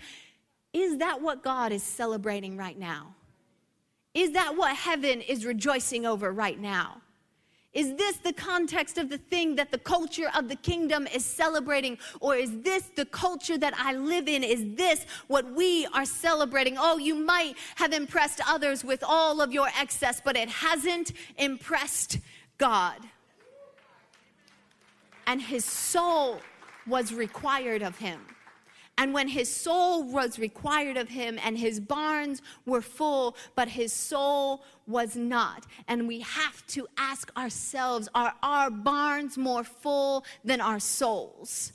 is 0.73 0.99
that 0.99 1.21
what 1.21 1.45
God 1.45 1.73
is 1.73 1.83
celebrating 1.83 2.57
right 2.57 2.79
now? 2.79 3.14
Is 4.15 4.33
that 4.33 4.57
what 4.57 4.77
heaven 4.77 5.21
is 5.21 5.45
rejoicing 5.45 6.07
over 6.07 6.33
right 6.33 6.59
now? 6.59 7.03
Is 7.73 7.93
this 7.97 8.19
the 8.19 8.33
context 8.33 8.99
of 8.99 9.11
the 9.11 9.19
thing 9.19 9.57
that 9.57 9.73
the 9.73 9.79
culture 9.79 10.31
of 10.37 10.49
the 10.49 10.55
kingdom 10.55 11.09
is 11.09 11.25
celebrating? 11.25 11.99
Or 12.21 12.37
is 12.37 12.61
this 12.61 12.85
the 12.95 13.05
culture 13.05 13.59
that 13.59 13.75
I 13.77 13.95
live 13.95 14.29
in? 14.29 14.45
Is 14.45 14.77
this 14.77 15.05
what 15.27 15.53
we 15.53 15.85
are 15.87 16.05
celebrating? 16.05 16.77
Oh, 16.79 16.99
you 16.99 17.17
might 17.17 17.55
have 17.75 17.93
impressed 17.93 18.41
others 18.47 18.85
with 18.85 19.03
all 19.03 19.41
of 19.41 19.53
your 19.53 19.69
excess, 19.77 20.23
but 20.25 20.37
it 20.37 20.49
hasn't 20.49 21.13
impressed 21.37 22.19
God. 22.59 23.01
And 25.27 25.43
his 25.43 25.65
soul 25.65 26.41
was 26.87 27.13
required 27.13 27.83
of 27.83 27.99
him. 27.99 28.21
And 28.97 29.13
when 29.13 29.29
his 29.29 29.55
soul 29.55 30.03
was 30.05 30.39
required 30.39 30.97
of 30.97 31.09
him, 31.09 31.39
and 31.45 31.59
his 31.59 31.81
barns 31.81 32.41
were 32.65 32.81
full, 32.81 33.37
but 33.55 33.69
his 33.69 33.93
soul 33.93 34.65
was 34.87 35.17
not. 35.17 35.67
And 35.89 36.09
we 36.09 36.21
have 36.21 36.67
to 36.69 36.87
ask 36.97 37.31
ourselves 37.37 38.09
are 38.15 38.35
our 38.43 38.71
barns 38.71 39.37
more 39.37 39.65
full 39.65 40.25
than 40.45 40.61
our 40.61 40.81
souls? 40.81 41.74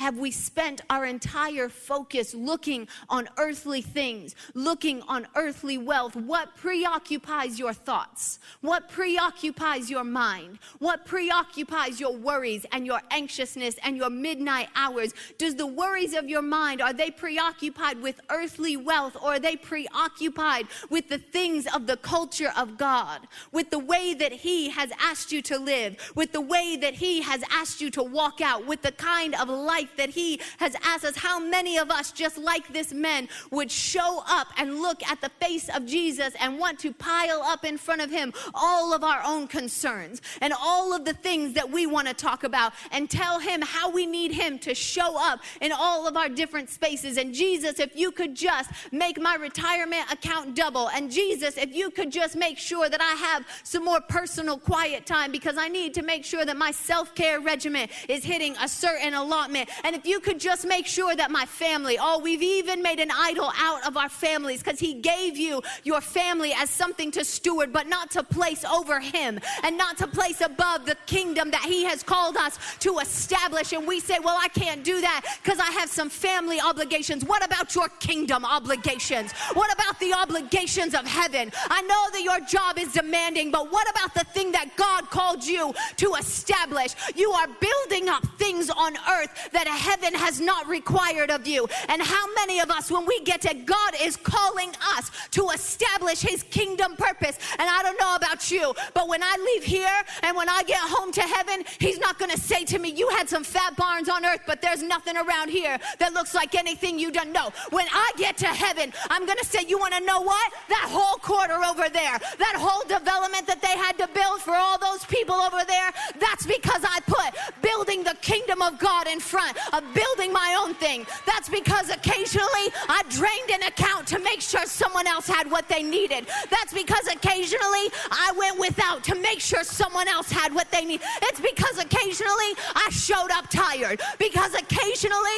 Have 0.00 0.16
we 0.16 0.30
spent 0.30 0.80
our 0.88 1.04
entire 1.04 1.68
focus 1.68 2.32
looking 2.32 2.88
on 3.10 3.28
earthly 3.36 3.82
things, 3.82 4.34
looking 4.54 5.02
on 5.02 5.26
earthly 5.34 5.76
wealth? 5.76 6.16
What 6.16 6.56
preoccupies 6.56 7.58
your 7.58 7.74
thoughts? 7.74 8.38
What 8.62 8.88
preoccupies 8.88 9.90
your 9.90 10.04
mind? 10.04 10.58
What 10.78 11.04
preoccupies 11.04 12.00
your 12.00 12.16
worries 12.16 12.64
and 12.72 12.86
your 12.86 13.02
anxiousness 13.10 13.74
and 13.84 13.94
your 13.94 14.08
midnight 14.08 14.70
hours? 14.74 15.12
Does 15.36 15.54
the 15.54 15.66
worries 15.66 16.14
of 16.14 16.30
your 16.30 16.40
mind, 16.40 16.80
are 16.80 16.94
they 16.94 17.10
preoccupied 17.10 18.00
with 18.00 18.22
earthly 18.30 18.78
wealth 18.78 19.18
or 19.22 19.34
are 19.34 19.38
they 19.38 19.56
preoccupied 19.56 20.66
with 20.88 21.10
the 21.10 21.18
things 21.18 21.66
of 21.74 21.86
the 21.86 21.98
culture 21.98 22.52
of 22.56 22.78
God, 22.78 23.28
with 23.52 23.68
the 23.68 23.78
way 23.78 24.14
that 24.14 24.32
He 24.32 24.70
has 24.70 24.90
asked 24.98 25.30
you 25.30 25.42
to 25.42 25.58
live, 25.58 25.96
with 26.14 26.32
the 26.32 26.40
way 26.40 26.78
that 26.80 26.94
He 26.94 27.20
has 27.20 27.44
asked 27.52 27.82
you 27.82 27.90
to 27.90 28.02
walk 28.02 28.40
out, 28.40 28.66
with 28.66 28.80
the 28.80 28.92
kind 28.92 29.34
of 29.34 29.50
life 29.50 29.89
life 29.90 29.96
that 29.96 30.10
He 30.10 30.40
has 30.58 30.76
asked 30.84 31.04
us. 31.04 31.16
How 31.16 31.38
many 31.38 31.78
of 31.78 31.90
us, 31.90 32.12
just 32.12 32.38
like 32.38 32.72
this 32.72 32.92
man, 32.92 33.28
would 33.50 33.70
show 33.70 34.22
up 34.28 34.48
and 34.56 34.80
look 34.80 35.02
at 35.04 35.20
the 35.20 35.30
face 35.40 35.68
of 35.68 35.86
Jesus 35.86 36.34
and 36.40 36.58
want 36.58 36.78
to 36.80 36.92
pile 36.92 37.42
up 37.42 37.64
in 37.64 37.78
front 37.78 38.00
of 38.00 38.10
Him 38.10 38.32
all 38.54 38.92
of 38.92 39.02
our 39.04 39.22
own 39.24 39.46
concerns 39.46 40.20
and 40.40 40.52
all 40.60 40.94
of 40.94 41.04
the 41.04 41.14
things 41.14 41.54
that 41.54 41.70
we 41.70 41.86
want 41.86 42.08
to 42.08 42.14
talk 42.14 42.44
about 42.44 42.72
and 42.92 43.10
tell 43.10 43.38
Him 43.38 43.62
how 43.62 43.90
we 43.90 44.06
need 44.06 44.32
Him 44.32 44.58
to 44.60 44.74
show 44.74 45.16
up 45.18 45.40
in 45.60 45.72
all 45.72 46.06
of 46.06 46.16
our 46.16 46.28
different 46.28 46.70
spaces. 46.70 47.16
And 47.16 47.34
Jesus, 47.34 47.78
if 47.78 47.96
you 47.96 48.10
could 48.10 48.34
just 48.34 48.70
make 48.92 49.20
my 49.20 49.34
retirement 49.34 50.10
account 50.12 50.54
double, 50.54 50.88
and 50.90 51.10
Jesus, 51.10 51.56
if 51.56 51.74
you 51.74 51.90
could 51.90 52.10
just 52.10 52.36
make 52.36 52.58
sure 52.58 52.88
that 52.88 53.00
I 53.00 53.14
have 53.30 53.46
some 53.64 53.84
more 53.84 54.00
personal 54.00 54.58
quiet 54.58 55.06
time 55.06 55.32
because 55.32 55.56
I 55.56 55.68
need 55.68 55.94
to 55.94 56.02
make 56.02 56.24
sure 56.24 56.44
that 56.44 56.56
my 56.56 56.70
self 56.70 57.14
care 57.14 57.40
regimen 57.40 57.88
is 58.08 58.24
hitting 58.24 58.54
a 58.60 58.68
certain 58.68 59.14
allotment. 59.14 59.68
And 59.84 59.96
if 59.96 60.06
you 60.06 60.20
could 60.20 60.38
just 60.40 60.66
make 60.66 60.86
sure 60.86 61.14
that 61.16 61.30
my 61.30 61.46
family, 61.46 61.98
oh, 62.00 62.18
we've 62.18 62.42
even 62.42 62.82
made 62.82 63.00
an 63.00 63.10
idol 63.14 63.50
out 63.56 63.86
of 63.86 63.96
our 63.96 64.08
families 64.08 64.62
because 64.62 64.78
He 64.78 64.94
gave 64.94 65.36
you 65.36 65.62
your 65.84 66.00
family 66.00 66.52
as 66.56 66.70
something 66.70 67.10
to 67.12 67.24
steward, 67.24 67.72
but 67.72 67.88
not 67.88 68.10
to 68.12 68.22
place 68.22 68.64
over 68.64 69.00
Him 69.00 69.40
and 69.62 69.76
not 69.76 69.98
to 69.98 70.06
place 70.06 70.40
above 70.40 70.86
the 70.86 70.96
kingdom 71.06 71.50
that 71.50 71.64
He 71.64 71.84
has 71.84 72.02
called 72.02 72.36
us 72.36 72.58
to 72.80 72.98
establish. 72.98 73.72
And 73.72 73.86
we 73.86 74.00
say, 74.00 74.18
well, 74.18 74.36
I 74.40 74.48
can't 74.48 74.84
do 74.84 75.00
that 75.00 75.38
because 75.42 75.58
I 75.58 75.70
have 75.72 75.88
some 75.88 76.10
family 76.10 76.60
obligations. 76.60 77.24
What 77.24 77.44
about 77.44 77.74
your 77.74 77.88
kingdom 78.00 78.44
obligations? 78.44 79.32
What 79.54 79.72
about 79.72 79.98
the 80.00 80.12
obligations 80.12 80.94
of 80.94 81.06
heaven? 81.06 81.52
I 81.70 81.82
know 81.82 82.10
that 82.12 82.22
your 82.22 82.40
job 82.46 82.78
is 82.78 82.92
demanding, 82.92 83.50
but 83.50 83.70
what 83.70 83.88
about 83.90 84.14
the 84.14 84.24
thing 84.32 84.52
that 84.52 84.76
God 84.76 85.10
called 85.10 85.44
you 85.44 85.72
to 85.96 86.14
establish? 86.14 86.94
You 87.14 87.30
are 87.30 87.48
building 87.60 88.08
up 88.08 88.24
things 88.38 88.70
on 88.70 88.96
earth 89.10 89.50
that 89.52 89.66
heaven 89.70 90.14
has 90.14 90.40
not 90.40 90.66
required 90.68 91.30
of 91.30 91.46
you. 91.46 91.68
And 91.88 92.02
how 92.02 92.26
many 92.34 92.60
of 92.60 92.70
us, 92.70 92.90
when 92.90 93.06
we 93.06 93.20
get 93.20 93.40
to 93.42 93.54
God, 93.54 93.94
is 94.00 94.16
calling 94.16 94.70
us 94.96 95.10
to 95.32 95.48
establish 95.50 96.20
His 96.20 96.42
kingdom 96.44 96.96
purpose? 96.96 97.38
And 97.58 97.68
I 97.68 97.82
don't 97.82 97.98
know 97.98 98.16
about 98.16 98.50
you, 98.50 98.74
but 98.94 99.08
when 99.08 99.22
I 99.22 99.36
leave 99.54 99.64
here 99.64 100.02
and 100.22 100.36
when 100.36 100.48
I 100.48 100.62
get 100.64 100.80
home 100.80 101.12
to 101.12 101.22
heaven, 101.22 101.64
He's 101.78 101.98
not 101.98 102.18
going 102.18 102.30
to 102.30 102.40
say 102.40 102.64
to 102.66 102.78
me, 102.78 102.90
You 102.90 103.08
had 103.10 103.28
some 103.28 103.44
fat 103.44 103.76
barns 103.76 104.08
on 104.08 104.24
earth, 104.24 104.42
but 104.46 104.60
there's 104.62 104.82
nothing 104.82 105.16
around 105.16 105.50
here 105.50 105.78
that 105.98 106.12
looks 106.12 106.34
like 106.34 106.54
anything 106.54 106.98
you 106.98 107.10
done. 107.10 107.32
No, 107.32 107.52
when 107.70 107.86
I 107.92 108.12
get 108.16 108.36
to 108.38 108.46
heaven, 108.46 108.92
I'm 109.10 109.26
going 109.26 109.38
to 109.38 109.46
say, 109.46 109.60
You 109.66 109.78
want 109.78 109.94
to 109.94 110.00
know 110.04 110.20
what? 110.20 110.52
That 110.68 110.86
whole 110.88 111.18
quarter 111.18 111.64
over 111.64 111.88
there, 111.88 112.18
that 112.38 112.56
whole 112.56 112.82
development 112.88 113.46
that 113.46 113.62
they 113.62 113.76
had 113.76 113.98
to 113.98 114.08
build 114.14 114.40
for 114.40 114.54
all 114.54 114.78
those 114.78 115.04
people 115.04 115.34
over 115.34 115.64
there, 115.66 115.92
that's 116.18 116.46
because 116.46 116.84
I 116.84 117.00
put 117.06 117.62
building 117.62 118.02
the 118.02 118.16
kingdom 118.20 118.62
of 118.62 118.78
God 118.78 119.06
in 119.06 119.20
front 119.20 119.56
of 119.72 119.82
building 119.94 120.32
my 120.32 120.56
own 120.60 120.74
thing. 120.74 121.06
That's 121.26 121.48
because 121.48 121.90
occasionally 121.90 122.66
I 122.88 123.02
drained 123.08 123.50
an 123.52 123.62
account 123.68 124.06
to 124.08 124.18
make 124.18 124.40
sure 124.40 124.66
someone 124.66 125.06
else 125.06 125.26
had 125.26 125.50
what 125.50 125.68
they 125.68 125.82
needed. 125.82 126.26
That's 126.50 126.72
because 126.72 127.06
occasionally 127.08 127.86
I 128.10 128.32
went 128.36 128.58
without 128.58 129.04
to 129.04 129.14
make 129.14 129.40
sure 129.40 129.64
someone 129.64 130.08
else 130.08 130.30
had 130.30 130.54
what 130.54 130.70
they 130.70 130.84
need. 130.84 131.00
It's 131.22 131.40
because 131.40 131.78
occasionally 131.78 132.52
I 132.74 132.88
showed 132.90 133.30
up 133.32 133.48
tired. 133.50 134.00
Because 134.18 134.54
occasionally 134.54 135.29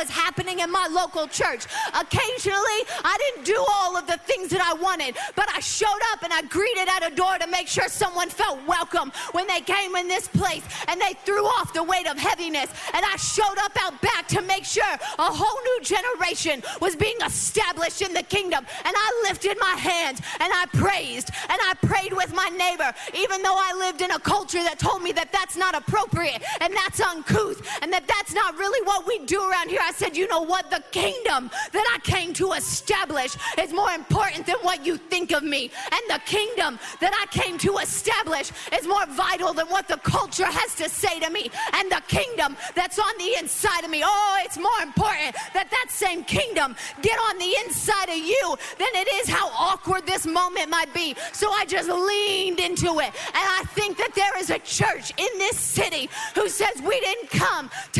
was 0.00 0.08
happening 0.08 0.60
in 0.60 0.70
my 0.70 0.88
local 0.90 1.26
church. 1.28 1.66
Occasionally 1.94 2.80
I 3.04 3.16
didn't 3.18 3.44
do 3.44 3.64
all 3.74 3.96
of 3.96 4.06
the 4.06 4.16
things 4.24 4.48
that 4.50 4.62
I 4.62 4.72
wanted, 4.80 5.16
but 5.36 5.46
I 5.54 5.60
showed 5.60 6.02
up 6.12 6.22
and 6.22 6.32
I 6.32 6.42
greeted 6.42 6.88
at 6.88 7.12
a 7.12 7.14
door 7.14 7.36
to 7.38 7.46
make 7.46 7.68
sure 7.68 7.86
someone 7.88 8.30
felt 8.30 8.58
welcome 8.66 9.12
when 9.32 9.46
they 9.46 9.60
came 9.60 9.94
in 9.96 10.08
this 10.08 10.26
place 10.28 10.64
and 10.88 10.98
they 11.00 11.12
threw 11.24 11.44
off 11.44 11.74
the 11.74 11.82
weight 11.82 12.08
of 12.08 12.16
heaviness. 12.16 12.70
And 12.94 13.04
I 13.04 13.16
showed 13.16 13.58
up 13.58 13.72
out 13.84 14.00
back 14.00 14.26
to 14.28 14.40
make 14.40 14.64
sure 14.64 14.92
a 15.18 15.30
whole 15.30 15.60
new 15.68 15.80
generation 15.84 16.62
was 16.80 16.96
being 16.96 17.16
established 17.24 18.00
in 18.00 18.14
the 18.14 18.22
kingdom. 18.22 18.64
And 18.84 18.94
I 18.96 19.28
lifted 19.28 19.58
my 19.60 19.74
hands 19.76 20.20
and 20.40 20.50
I 20.52 20.64
praised 20.72 21.30
and 21.48 21.58
I 21.68 21.74
prayed 21.82 22.14
with 22.14 22.32
my 22.32 22.48
neighbor, 22.48 22.90
even 23.14 23.42
though 23.42 23.56
I 23.56 23.74
lived 23.78 24.00
in 24.00 24.10
a 24.12 24.18
culture 24.18 24.62
that 24.62 24.78
told 24.78 25.02
me 25.02 25.12
that 25.12 25.30
that's 25.30 25.56
not 25.56 25.74
appropriate 25.76 26.42
and 26.62 26.72
that's 26.74 27.00
uncouth 27.00 27.60
and 27.82 27.92
that 27.92 28.06
that's 28.06 28.32
not 28.32 28.56
really 28.56 28.80
what 28.86 29.06
we 29.06 29.18
do 29.26 29.42
around 29.42 29.68
here. 29.68 29.80
Said, 29.92 30.16
you 30.16 30.28
know 30.28 30.42
what? 30.42 30.70
The 30.70 30.82
kingdom 30.90 31.50
that 31.72 31.86
I 31.94 31.98
came 32.00 32.32
to 32.34 32.52
establish 32.52 33.36
is 33.58 33.72
more 33.72 33.90
important 33.90 34.46
than 34.46 34.56
what 34.62 34.84
you 34.84 34.96
think 34.96 35.32
of 35.32 35.42
me. 35.42 35.70
And 35.92 36.00
the 36.08 36.20
kingdom 36.24 36.78
that 37.00 37.12
I 37.14 37.26
came 37.36 37.58
to 37.58 37.78
establish 37.78 38.52
is 38.72 38.86
more 38.86 39.06
vital 39.06 39.52
than 39.52 39.66
what 39.66 39.88
the 39.88 39.98
culture 39.98 40.46
has 40.46 40.74
to 40.76 40.88
say 40.88 41.20
to 41.20 41.30
me 41.30 41.50
and 41.74 41.90
the 41.90 42.02
kingdom 42.08 42.56
that's 42.74 42.98
on 42.98 43.12
the 43.18 43.36
inside 43.38 43.84
of 43.84 43.90
me. 43.90 44.02
Oh, 44.04 44.38
it's 44.44 44.58
more 44.58 44.80
important 44.82 45.34
that 45.54 45.70
that 45.70 45.86
same 45.88 46.24
kingdom 46.24 46.76
get 47.02 47.18
on 47.30 47.38
the 47.38 47.56
inside 47.64 48.08
of 48.08 48.16
you 48.16 48.56
than 48.78 48.88
it 48.94 49.08
is 49.20 49.28
how 49.28 49.48
awkward 49.48 50.06
this 50.06 50.26
moment 50.26 50.70
might 50.70 50.92
be. 50.94 51.14
So 51.32 51.50
I 51.50 51.64
just 51.64 51.88
leaned 51.88 52.60
into 52.60 52.98
it. 53.00 53.12
And 53.34 53.46
I 53.58 53.64
think 53.74 53.96
that 53.98 54.14
there 54.14 54.38
is 54.38 54.50
a 54.50 54.58
church 54.58 55.12
in 55.16 55.38
this 55.38 55.58
city 55.58 56.08
who 56.34 56.48
says 56.48 56.80
we 56.82 57.00
didn't 57.00 57.30
come 57.30 57.70
to 57.92 57.99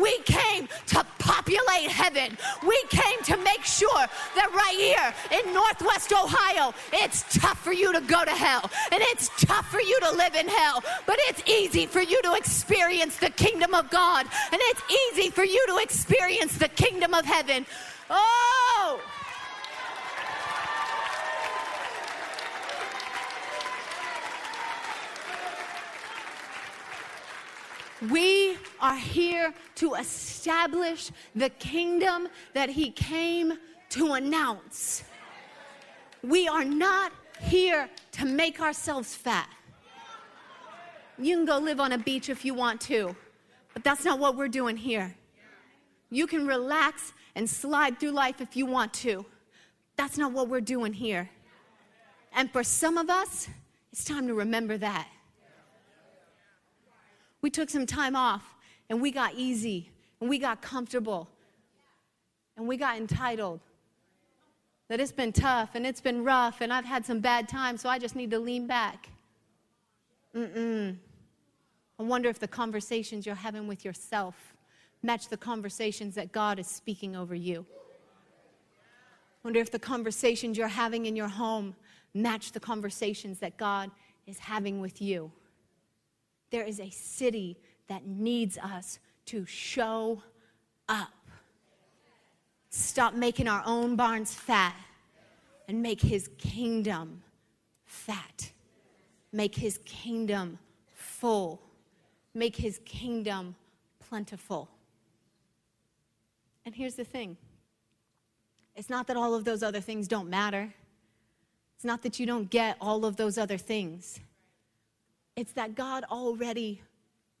we 0.00 0.18
came 0.20 0.68
to 0.88 1.04
populate 1.18 1.90
heaven. 1.90 2.36
We 2.66 2.82
came 2.88 3.22
to 3.24 3.36
make 3.38 3.64
sure 3.64 4.06
that 4.34 4.50
right 4.52 4.76
here 4.76 5.40
in 5.40 5.54
Northwest 5.54 6.12
Ohio, 6.12 6.74
it's 6.92 7.24
tough 7.34 7.62
for 7.62 7.72
you 7.72 7.92
to 7.92 8.00
go 8.00 8.24
to 8.24 8.30
hell 8.30 8.70
and 8.92 9.02
it's 9.08 9.30
tough 9.40 9.70
for 9.70 9.80
you 9.80 9.98
to 10.00 10.10
live 10.12 10.34
in 10.34 10.48
hell, 10.48 10.82
but 11.06 11.16
it's 11.28 11.42
easy 11.48 11.86
for 11.86 12.00
you 12.00 12.20
to 12.22 12.34
experience 12.34 13.16
the 13.18 13.30
kingdom 13.30 13.74
of 13.74 13.90
God, 13.90 14.26
and 14.52 14.60
it's 14.64 14.82
easy 15.12 15.30
for 15.30 15.44
you 15.44 15.64
to 15.68 15.78
experience 15.78 16.58
the 16.58 16.68
kingdom 16.68 17.14
of 17.14 17.24
heaven. 17.24 17.66
Oh! 18.10 19.00
We 28.10 28.56
are 28.80 28.96
here 28.96 29.54
to 29.76 29.94
establish 29.94 31.10
the 31.34 31.48
kingdom 31.50 32.28
that 32.52 32.68
He 32.68 32.90
came 32.90 33.58
to 33.90 34.12
announce. 34.14 35.04
We 36.22 36.48
are 36.48 36.64
not 36.64 37.12
here 37.40 37.88
to 38.12 38.24
make 38.24 38.60
ourselves 38.60 39.14
fat. 39.14 39.48
You 41.18 41.36
can 41.36 41.44
go 41.44 41.58
live 41.58 41.78
on 41.78 41.92
a 41.92 41.98
beach 41.98 42.28
if 42.28 42.44
you 42.44 42.54
want 42.54 42.80
to, 42.82 43.14
but 43.72 43.84
that's 43.84 44.04
not 44.04 44.18
what 44.18 44.36
we're 44.36 44.48
doing 44.48 44.76
here. 44.76 45.14
You 46.10 46.26
can 46.26 46.46
relax 46.46 47.12
and 47.36 47.48
slide 47.48 48.00
through 48.00 48.12
life 48.12 48.40
if 48.40 48.56
you 48.56 48.66
want 48.66 48.92
to. 48.94 49.24
That's 49.96 50.18
not 50.18 50.32
what 50.32 50.48
we're 50.48 50.60
doing 50.60 50.92
here. 50.92 51.30
And 52.32 52.50
for 52.50 52.64
some 52.64 52.98
of 52.98 53.10
us, 53.10 53.48
it's 53.92 54.04
time 54.04 54.26
to 54.26 54.34
remember 54.34 54.76
that. 54.78 55.08
We 57.44 57.50
took 57.50 57.68
some 57.68 57.84
time 57.84 58.16
off 58.16 58.54
and 58.88 59.02
we 59.02 59.10
got 59.10 59.34
easy 59.34 59.90
and 60.18 60.30
we 60.30 60.38
got 60.38 60.62
comfortable 60.62 61.28
and 62.56 62.66
we 62.66 62.78
got 62.78 62.96
entitled. 62.96 63.60
That 64.88 64.98
it's 64.98 65.12
been 65.12 65.30
tough 65.30 65.74
and 65.74 65.86
it's 65.86 66.00
been 66.00 66.24
rough 66.24 66.62
and 66.62 66.72
I've 66.72 66.86
had 66.86 67.04
some 67.04 67.20
bad 67.20 67.46
times, 67.46 67.82
so 67.82 67.90
I 67.90 67.98
just 67.98 68.16
need 68.16 68.30
to 68.30 68.38
lean 68.38 68.66
back. 68.66 69.10
Mm-mm. 70.34 70.96
I 71.98 72.02
wonder 72.02 72.30
if 72.30 72.38
the 72.38 72.48
conversations 72.48 73.26
you're 73.26 73.34
having 73.34 73.66
with 73.66 73.84
yourself 73.84 74.54
match 75.02 75.28
the 75.28 75.36
conversations 75.36 76.14
that 76.14 76.32
God 76.32 76.58
is 76.58 76.66
speaking 76.66 77.14
over 77.14 77.34
you. 77.34 77.66
I 79.44 79.48
wonder 79.48 79.60
if 79.60 79.70
the 79.70 79.78
conversations 79.78 80.56
you're 80.56 80.68
having 80.68 81.04
in 81.04 81.14
your 81.14 81.28
home 81.28 81.76
match 82.14 82.52
the 82.52 82.60
conversations 82.60 83.38
that 83.40 83.58
God 83.58 83.90
is 84.26 84.38
having 84.38 84.80
with 84.80 85.02
you. 85.02 85.30
There 86.50 86.64
is 86.64 86.80
a 86.80 86.90
city 86.90 87.58
that 87.88 88.06
needs 88.06 88.58
us 88.58 88.98
to 89.26 89.44
show 89.46 90.22
up. 90.88 91.12
Stop 92.70 93.14
making 93.14 93.48
our 93.48 93.62
own 93.64 93.96
barns 93.96 94.34
fat 94.34 94.74
and 95.68 95.82
make 95.82 96.00
his 96.00 96.28
kingdom 96.38 97.22
fat. 97.84 98.50
Make 99.32 99.54
his 99.54 99.78
kingdom 99.84 100.58
full. 100.92 101.60
Make 102.34 102.56
his 102.56 102.80
kingdom 102.84 103.54
plentiful. 104.00 104.68
And 106.64 106.74
here's 106.74 106.94
the 106.94 107.04
thing 107.04 107.36
it's 108.74 108.90
not 108.90 109.06
that 109.06 109.16
all 109.16 109.34
of 109.34 109.44
those 109.44 109.62
other 109.62 109.80
things 109.80 110.08
don't 110.08 110.28
matter, 110.28 110.74
it's 111.76 111.84
not 111.84 112.02
that 112.02 112.18
you 112.18 112.26
don't 112.26 112.50
get 112.50 112.76
all 112.80 113.04
of 113.04 113.16
those 113.16 113.38
other 113.38 113.58
things. 113.58 114.20
It's 115.36 115.52
that 115.52 115.74
God 115.74 116.04
already 116.10 116.82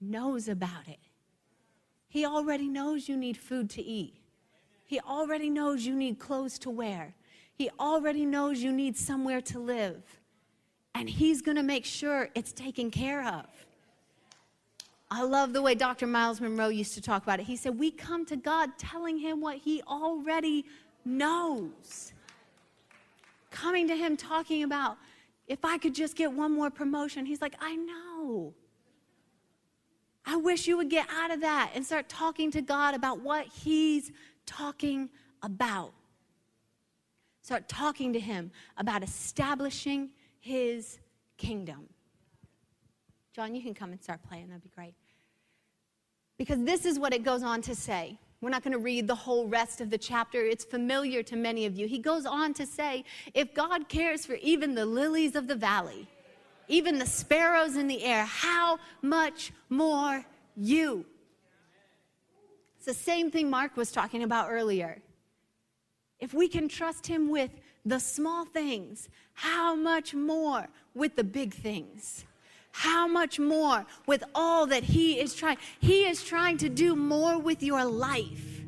knows 0.00 0.48
about 0.48 0.88
it. 0.88 0.98
He 2.08 2.24
already 2.24 2.68
knows 2.68 3.08
you 3.08 3.16
need 3.16 3.36
food 3.36 3.70
to 3.70 3.82
eat. 3.82 4.14
He 4.86 5.00
already 5.00 5.50
knows 5.50 5.86
you 5.86 5.94
need 5.94 6.18
clothes 6.18 6.58
to 6.60 6.70
wear. 6.70 7.14
He 7.54 7.70
already 7.78 8.26
knows 8.26 8.62
you 8.62 8.72
need 8.72 8.96
somewhere 8.96 9.40
to 9.42 9.58
live. 9.58 10.02
And 10.94 11.08
He's 11.08 11.42
going 11.42 11.56
to 11.56 11.62
make 11.62 11.84
sure 11.84 12.30
it's 12.34 12.52
taken 12.52 12.90
care 12.90 13.24
of. 13.26 13.46
I 15.10 15.22
love 15.22 15.52
the 15.52 15.62
way 15.62 15.74
Dr. 15.74 16.06
Myles 16.06 16.40
Munroe 16.40 16.68
used 16.68 16.94
to 16.94 17.00
talk 17.00 17.22
about 17.22 17.40
it. 17.40 17.46
He 17.46 17.56
said, 17.56 17.78
We 17.78 17.90
come 17.90 18.26
to 18.26 18.36
God 18.36 18.70
telling 18.78 19.18
Him 19.18 19.40
what 19.40 19.56
He 19.56 19.82
already 19.82 20.64
knows. 21.04 22.12
Coming 23.50 23.86
to 23.88 23.96
Him 23.96 24.16
talking 24.16 24.64
about, 24.64 24.98
if 25.46 25.64
I 25.64 25.78
could 25.78 25.94
just 25.94 26.16
get 26.16 26.32
one 26.32 26.52
more 26.52 26.70
promotion. 26.70 27.26
He's 27.26 27.40
like, 27.40 27.54
I 27.60 27.76
know. 27.76 28.54
I 30.26 30.36
wish 30.36 30.66
you 30.66 30.76
would 30.78 30.88
get 30.88 31.06
out 31.10 31.30
of 31.30 31.42
that 31.42 31.72
and 31.74 31.84
start 31.84 32.08
talking 32.08 32.50
to 32.52 32.62
God 32.62 32.94
about 32.94 33.20
what 33.20 33.46
He's 33.46 34.10
talking 34.46 35.10
about. 35.42 35.92
Start 37.42 37.68
talking 37.68 38.14
to 38.14 38.20
Him 38.20 38.50
about 38.78 39.02
establishing 39.02 40.10
His 40.40 40.98
kingdom. 41.36 41.88
John, 43.34 43.54
you 43.54 43.62
can 43.62 43.74
come 43.74 43.90
and 43.90 44.02
start 44.02 44.20
playing. 44.26 44.48
That'd 44.48 44.62
be 44.62 44.70
great. 44.74 44.94
Because 46.38 46.62
this 46.64 46.86
is 46.86 46.98
what 46.98 47.12
it 47.12 47.22
goes 47.22 47.42
on 47.42 47.60
to 47.62 47.74
say. 47.74 48.18
We're 48.44 48.50
not 48.50 48.62
going 48.62 48.72
to 48.72 48.78
read 48.78 49.06
the 49.08 49.14
whole 49.14 49.48
rest 49.48 49.80
of 49.80 49.88
the 49.88 49.96
chapter. 49.96 50.44
It's 50.44 50.66
familiar 50.66 51.22
to 51.22 51.34
many 51.34 51.64
of 51.64 51.78
you. 51.78 51.88
He 51.88 51.98
goes 51.98 52.26
on 52.26 52.52
to 52.54 52.66
say, 52.66 53.04
if 53.32 53.54
God 53.54 53.88
cares 53.88 54.26
for 54.26 54.34
even 54.34 54.74
the 54.74 54.84
lilies 54.84 55.34
of 55.34 55.48
the 55.48 55.54
valley, 55.54 56.06
even 56.68 56.98
the 56.98 57.06
sparrows 57.06 57.76
in 57.76 57.88
the 57.88 58.04
air, 58.04 58.26
how 58.26 58.78
much 59.00 59.50
more 59.70 60.26
you? 60.58 61.06
It's 62.76 62.84
the 62.84 62.92
same 62.92 63.30
thing 63.30 63.48
Mark 63.48 63.78
was 63.78 63.90
talking 63.90 64.22
about 64.22 64.50
earlier. 64.50 65.00
If 66.20 66.34
we 66.34 66.46
can 66.46 66.68
trust 66.68 67.06
him 67.06 67.30
with 67.30 67.50
the 67.86 67.98
small 67.98 68.44
things, 68.44 69.08
how 69.32 69.74
much 69.74 70.12
more 70.12 70.68
with 70.94 71.16
the 71.16 71.24
big 71.24 71.54
things? 71.54 72.26
How 72.76 73.06
much 73.06 73.38
more 73.38 73.86
with 74.04 74.24
all 74.34 74.66
that 74.66 74.82
he 74.82 75.20
is 75.20 75.32
trying? 75.32 75.58
He 75.78 76.08
is 76.08 76.24
trying 76.24 76.56
to 76.58 76.68
do 76.68 76.96
more 76.96 77.38
with 77.38 77.62
your 77.62 77.84
life 77.84 78.64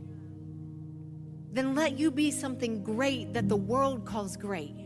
than 1.52 1.74
let 1.74 1.98
you 1.98 2.12
be 2.12 2.30
something 2.30 2.84
great 2.84 3.34
that 3.34 3.48
the 3.48 3.56
world 3.56 4.04
calls 4.04 4.36
great. 4.36 4.76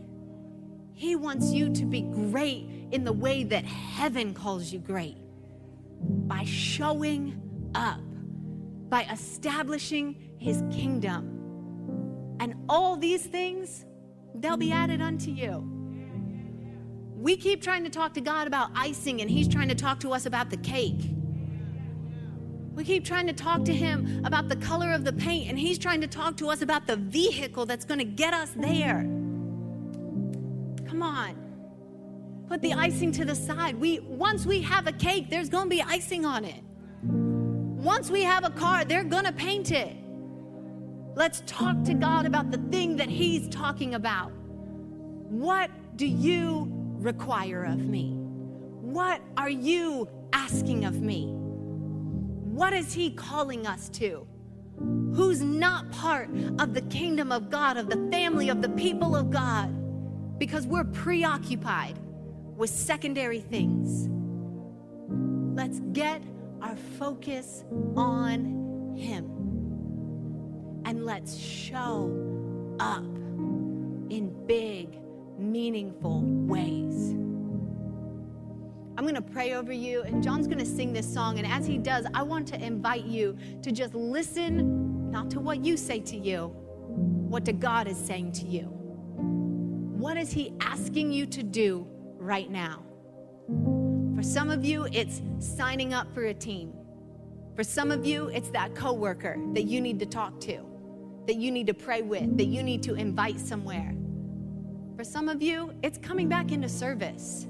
He 0.93 1.15
wants 1.15 1.51
you 1.51 1.69
to 1.69 1.85
be 1.85 2.01
great 2.01 2.67
in 2.91 3.03
the 3.03 3.13
way 3.13 3.43
that 3.43 3.63
heaven 3.63 4.33
calls 4.33 4.73
you 4.73 4.79
great 4.79 5.17
by 6.01 6.43
showing 6.43 7.39
up, 7.75 8.01
by 8.89 9.03
establishing 9.03 10.31
his 10.39 10.63
kingdom. 10.71 12.37
And 12.39 12.55
all 12.67 12.97
these 12.97 13.27
things, 13.27 13.85
they'll 14.33 14.57
be 14.57 14.71
added 14.71 14.99
unto 14.99 15.29
you. 15.29 15.80
We 17.21 17.37
keep 17.37 17.61
trying 17.61 17.83
to 17.83 17.89
talk 17.91 18.15
to 18.15 18.21
God 18.21 18.47
about 18.47 18.71
icing, 18.73 19.21
and 19.21 19.29
he's 19.29 19.47
trying 19.47 19.69
to 19.69 19.75
talk 19.75 19.99
to 19.99 20.11
us 20.11 20.25
about 20.25 20.49
the 20.49 20.57
cake. 20.57 21.11
We 22.73 22.83
keep 22.83 23.05
trying 23.05 23.27
to 23.27 23.33
talk 23.33 23.63
to 23.65 23.73
him 23.73 24.25
about 24.25 24.49
the 24.49 24.55
color 24.55 24.91
of 24.91 25.03
the 25.03 25.13
paint, 25.13 25.47
and 25.47 25.59
he's 25.59 25.77
trying 25.77 26.01
to 26.01 26.07
talk 26.07 26.35
to 26.37 26.49
us 26.49 26.63
about 26.63 26.87
the 26.87 26.95
vehicle 26.95 27.67
that's 27.67 27.85
going 27.85 27.99
to 27.99 28.05
get 28.05 28.33
us 28.33 28.49
there. 28.55 29.01
Come 30.87 31.03
on. 31.03 31.35
Put 32.47 32.63
the 32.63 32.73
icing 32.73 33.11
to 33.11 33.23
the 33.23 33.35
side. 33.35 33.75
We 33.75 33.99
once 33.99 34.47
we 34.47 34.59
have 34.63 34.87
a 34.87 34.91
cake, 34.91 35.29
there's 35.29 35.47
going 35.47 35.65
to 35.65 35.69
be 35.69 35.83
icing 35.83 36.25
on 36.25 36.43
it. 36.43 36.63
Once 37.03 38.09
we 38.09 38.23
have 38.23 38.45
a 38.45 38.49
car, 38.49 38.83
they're 38.83 39.03
going 39.03 39.25
to 39.25 39.31
paint 39.31 39.71
it. 39.71 39.95
Let's 41.13 41.43
talk 41.45 41.83
to 41.83 41.93
God 41.93 42.25
about 42.25 42.49
the 42.49 42.57
thing 42.71 42.95
that 42.95 43.09
he's 43.09 43.47
talking 43.49 43.93
about. 43.93 44.31
What 45.29 45.69
do 45.97 46.07
you 46.07 46.80
require 47.01 47.63
of 47.63 47.79
me? 47.79 48.13
What 48.13 49.21
are 49.37 49.49
you 49.49 50.07
asking 50.33 50.85
of 50.85 51.01
me? 51.01 51.27
What 51.33 52.73
is 52.73 52.93
he 52.93 53.11
calling 53.11 53.67
us 53.67 53.89
to? 53.89 54.27
Who's 55.13 55.41
not 55.41 55.91
part 55.91 56.29
of 56.59 56.73
the 56.73 56.81
kingdom 56.83 57.31
of 57.31 57.49
God, 57.49 57.77
of 57.77 57.89
the 57.89 58.09
family 58.11 58.49
of 58.49 58.61
the 58.61 58.69
people 58.69 59.15
of 59.15 59.29
God? 59.29 59.81
because 60.41 60.65
we're 60.65 60.85
preoccupied 60.85 61.99
with 62.57 62.71
secondary 62.71 63.41
things. 63.41 64.09
Let's 65.55 65.79
get 65.93 66.23
our 66.63 66.75
focus 66.97 67.63
on 67.95 68.95
Him 68.97 69.25
and 70.83 71.05
let's 71.05 71.37
show 71.37 72.09
up 72.79 73.05
in 74.09 74.33
big, 74.47 74.97
meaningful 75.41 76.21
ways. 76.23 77.11
I'm 78.97 79.03
going 79.03 79.15
to 79.15 79.21
pray 79.21 79.53
over 79.53 79.71
you, 79.71 80.03
and 80.03 80.21
John's 80.21 80.47
going 80.47 80.59
to 80.59 80.65
sing 80.65 80.93
this 80.93 81.11
song. 81.11 81.39
And 81.39 81.47
as 81.47 81.65
he 81.65 81.77
does, 81.77 82.05
I 82.13 82.23
want 82.23 82.47
to 82.49 82.63
invite 82.63 83.05
you 83.05 83.37
to 83.63 83.71
just 83.71 83.95
listen, 83.95 85.09
not 85.11 85.29
to 85.31 85.39
what 85.39 85.65
you 85.65 85.75
say 85.75 85.99
to 86.01 86.17
you, 86.17 86.47
what 87.27 87.45
to 87.45 87.53
God 87.53 87.87
is 87.87 87.97
saying 87.97 88.33
to 88.33 88.45
you. 88.45 88.63
What 90.01 90.17
is 90.17 90.31
He 90.31 90.53
asking 90.61 91.13
you 91.13 91.25
to 91.27 91.43
do 91.43 91.87
right 92.17 92.49
now? 92.49 92.83
For 94.15 94.23
some 94.23 94.49
of 94.49 94.65
you, 94.65 94.87
it's 94.91 95.21
signing 95.39 95.93
up 95.93 96.13
for 96.13 96.25
a 96.25 96.33
team. 96.33 96.73
For 97.55 97.63
some 97.63 97.91
of 97.91 98.05
you, 98.05 98.27
it's 98.29 98.49
that 98.49 98.75
coworker 98.75 99.37
that 99.53 99.63
you 99.63 99.79
need 99.79 99.99
to 99.99 100.05
talk 100.05 100.39
to, 100.41 100.65
that 101.27 101.35
you 101.35 101.51
need 101.51 101.67
to 101.67 101.73
pray 101.73 102.01
with, 102.01 102.37
that 102.37 102.45
you 102.45 102.63
need 102.63 102.81
to 102.83 102.95
invite 102.95 103.39
somewhere. 103.39 103.95
For 104.95 105.03
some 105.03 105.29
of 105.29 105.41
you, 105.41 105.73
it's 105.81 105.97
coming 105.97 106.27
back 106.27 106.51
into 106.51 106.69
service. 106.69 107.47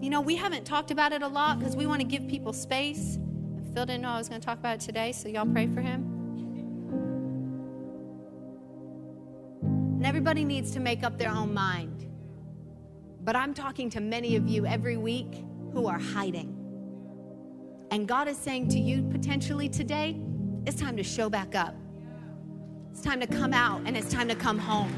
You 0.00 0.10
know, 0.10 0.20
we 0.20 0.36
haven't 0.36 0.64
talked 0.64 0.90
about 0.90 1.12
it 1.12 1.22
a 1.22 1.28
lot 1.28 1.58
because 1.58 1.76
we 1.76 1.86
want 1.86 2.00
to 2.00 2.06
give 2.06 2.28
people 2.28 2.52
space. 2.52 3.18
Phil 3.72 3.86
didn't 3.86 4.02
know 4.02 4.10
I 4.10 4.18
was 4.18 4.28
going 4.28 4.40
to 4.40 4.44
talk 4.44 4.58
about 4.58 4.76
it 4.76 4.80
today, 4.80 5.12
so 5.12 5.28
y'all 5.28 5.46
pray 5.46 5.66
for 5.66 5.80
him. 5.80 6.02
And 9.62 10.06
everybody 10.06 10.44
needs 10.44 10.70
to 10.72 10.80
make 10.80 11.02
up 11.02 11.18
their 11.18 11.30
own 11.30 11.52
mind. 11.52 12.06
But 13.22 13.34
I'm 13.34 13.54
talking 13.54 13.90
to 13.90 14.00
many 14.00 14.36
of 14.36 14.46
you 14.46 14.66
every 14.66 14.96
week 14.96 15.44
who 15.72 15.86
are 15.86 15.98
hiding. 15.98 16.54
And 17.90 18.06
God 18.06 18.28
is 18.28 18.36
saying 18.36 18.68
to 18.68 18.78
you 18.78 19.02
potentially 19.10 19.68
today, 19.68 20.20
it's 20.66 20.80
time 20.80 20.96
to 20.96 21.02
show 21.02 21.28
back 21.28 21.54
up. 21.54 21.74
It's 22.90 23.00
time 23.00 23.20
to 23.20 23.26
come 23.26 23.52
out 23.52 23.82
and 23.86 23.96
it's 23.96 24.12
time 24.12 24.28
to 24.28 24.34
come 24.34 24.58
home. 24.58 24.92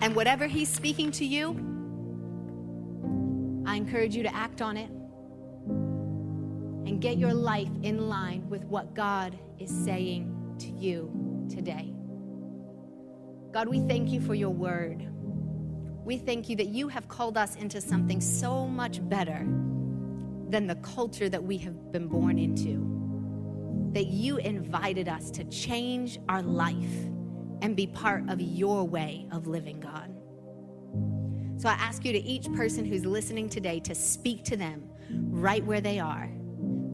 And 0.00 0.14
whatever 0.14 0.46
He's 0.46 0.68
speaking 0.68 1.10
to 1.12 1.24
you, 1.24 1.52
I 3.66 3.76
encourage 3.76 4.14
you 4.14 4.22
to 4.22 4.34
act 4.34 4.60
on 4.60 4.76
it 4.76 4.90
and 6.86 7.00
get 7.00 7.16
your 7.16 7.32
life 7.32 7.70
in 7.82 8.08
line 8.08 8.48
with 8.50 8.64
what 8.64 8.94
God 8.94 9.38
is 9.58 9.70
saying 9.70 10.56
to 10.58 10.68
you 10.70 11.46
today. 11.48 11.94
God, 13.52 13.68
we 13.68 13.80
thank 13.80 14.10
you 14.10 14.20
for 14.20 14.34
your 14.34 14.50
word. 14.50 15.08
We 16.04 16.18
thank 16.18 16.50
you 16.50 16.56
that 16.56 16.68
you 16.68 16.88
have 16.88 17.08
called 17.08 17.38
us 17.38 17.56
into 17.56 17.80
something 17.80 18.20
so 18.20 18.66
much 18.66 19.06
better 19.08 19.46
than 20.50 20.66
the 20.66 20.76
culture 20.82 21.30
that 21.30 21.42
we 21.42 21.56
have 21.58 21.92
been 21.92 22.08
born 22.08 22.38
into. 22.38 22.90
That 23.92 24.08
you 24.08 24.36
invited 24.36 25.08
us 25.08 25.30
to 25.30 25.44
change 25.44 26.18
our 26.28 26.42
life 26.42 27.08
and 27.64 27.74
be 27.74 27.86
part 27.86 28.28
of 28.28 28.42
your 28.42 28.84
way 28.84 29.26
of 29.32 29.46
living, 29.46 29.80
God. 29.80 30.14
So 31.58 31.66
I 31.66 31.72
ask 31.72 32.04
you 32.04 32.12
to 32.12 32.18
each 32.18 32.52
person 32.52 32.84
who's 32.84 33.06
listening 33.06 33.48
today 33.48 33.80
to 33.80 33.94
speak 33.94 34.44
to 34.44 34.56
them 34.56 34.86
right 35.08 35.64
where 35.64 35.80
they 35.80 35.98
are, 35.98 36.26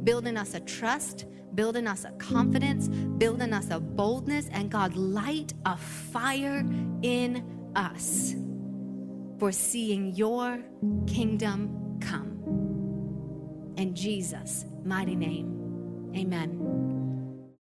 building 0.04 0.36
us 0.36 0.54
a 0.54 0.60
trust, 0.60 1.24
building 1.56 1.88
us 1.88 2.04
a 2.04 2.12
confidence, 2.12 2.86
building 2.86 3.52
us 3.52 3.70
a 3.70 3.80
boldness, 3.80 4.48
and 4.52 4.70
God, 4.70 4.94
light 4.94 5.52
a 5.66 5.76
fire 5.76 6.64
in 7.02 7.72
us 7.74 8.36
for 9.40 9.50
seeing 9.50 10.14
your 10.14 10.62
kingdom 11.08 11.98
come. 12.00 13.74
In 13.76 13.92
Jesus' 13.96 14.66
mighty 14.84 15.16
name, 15.16 16.12
amen. 16.16 16.59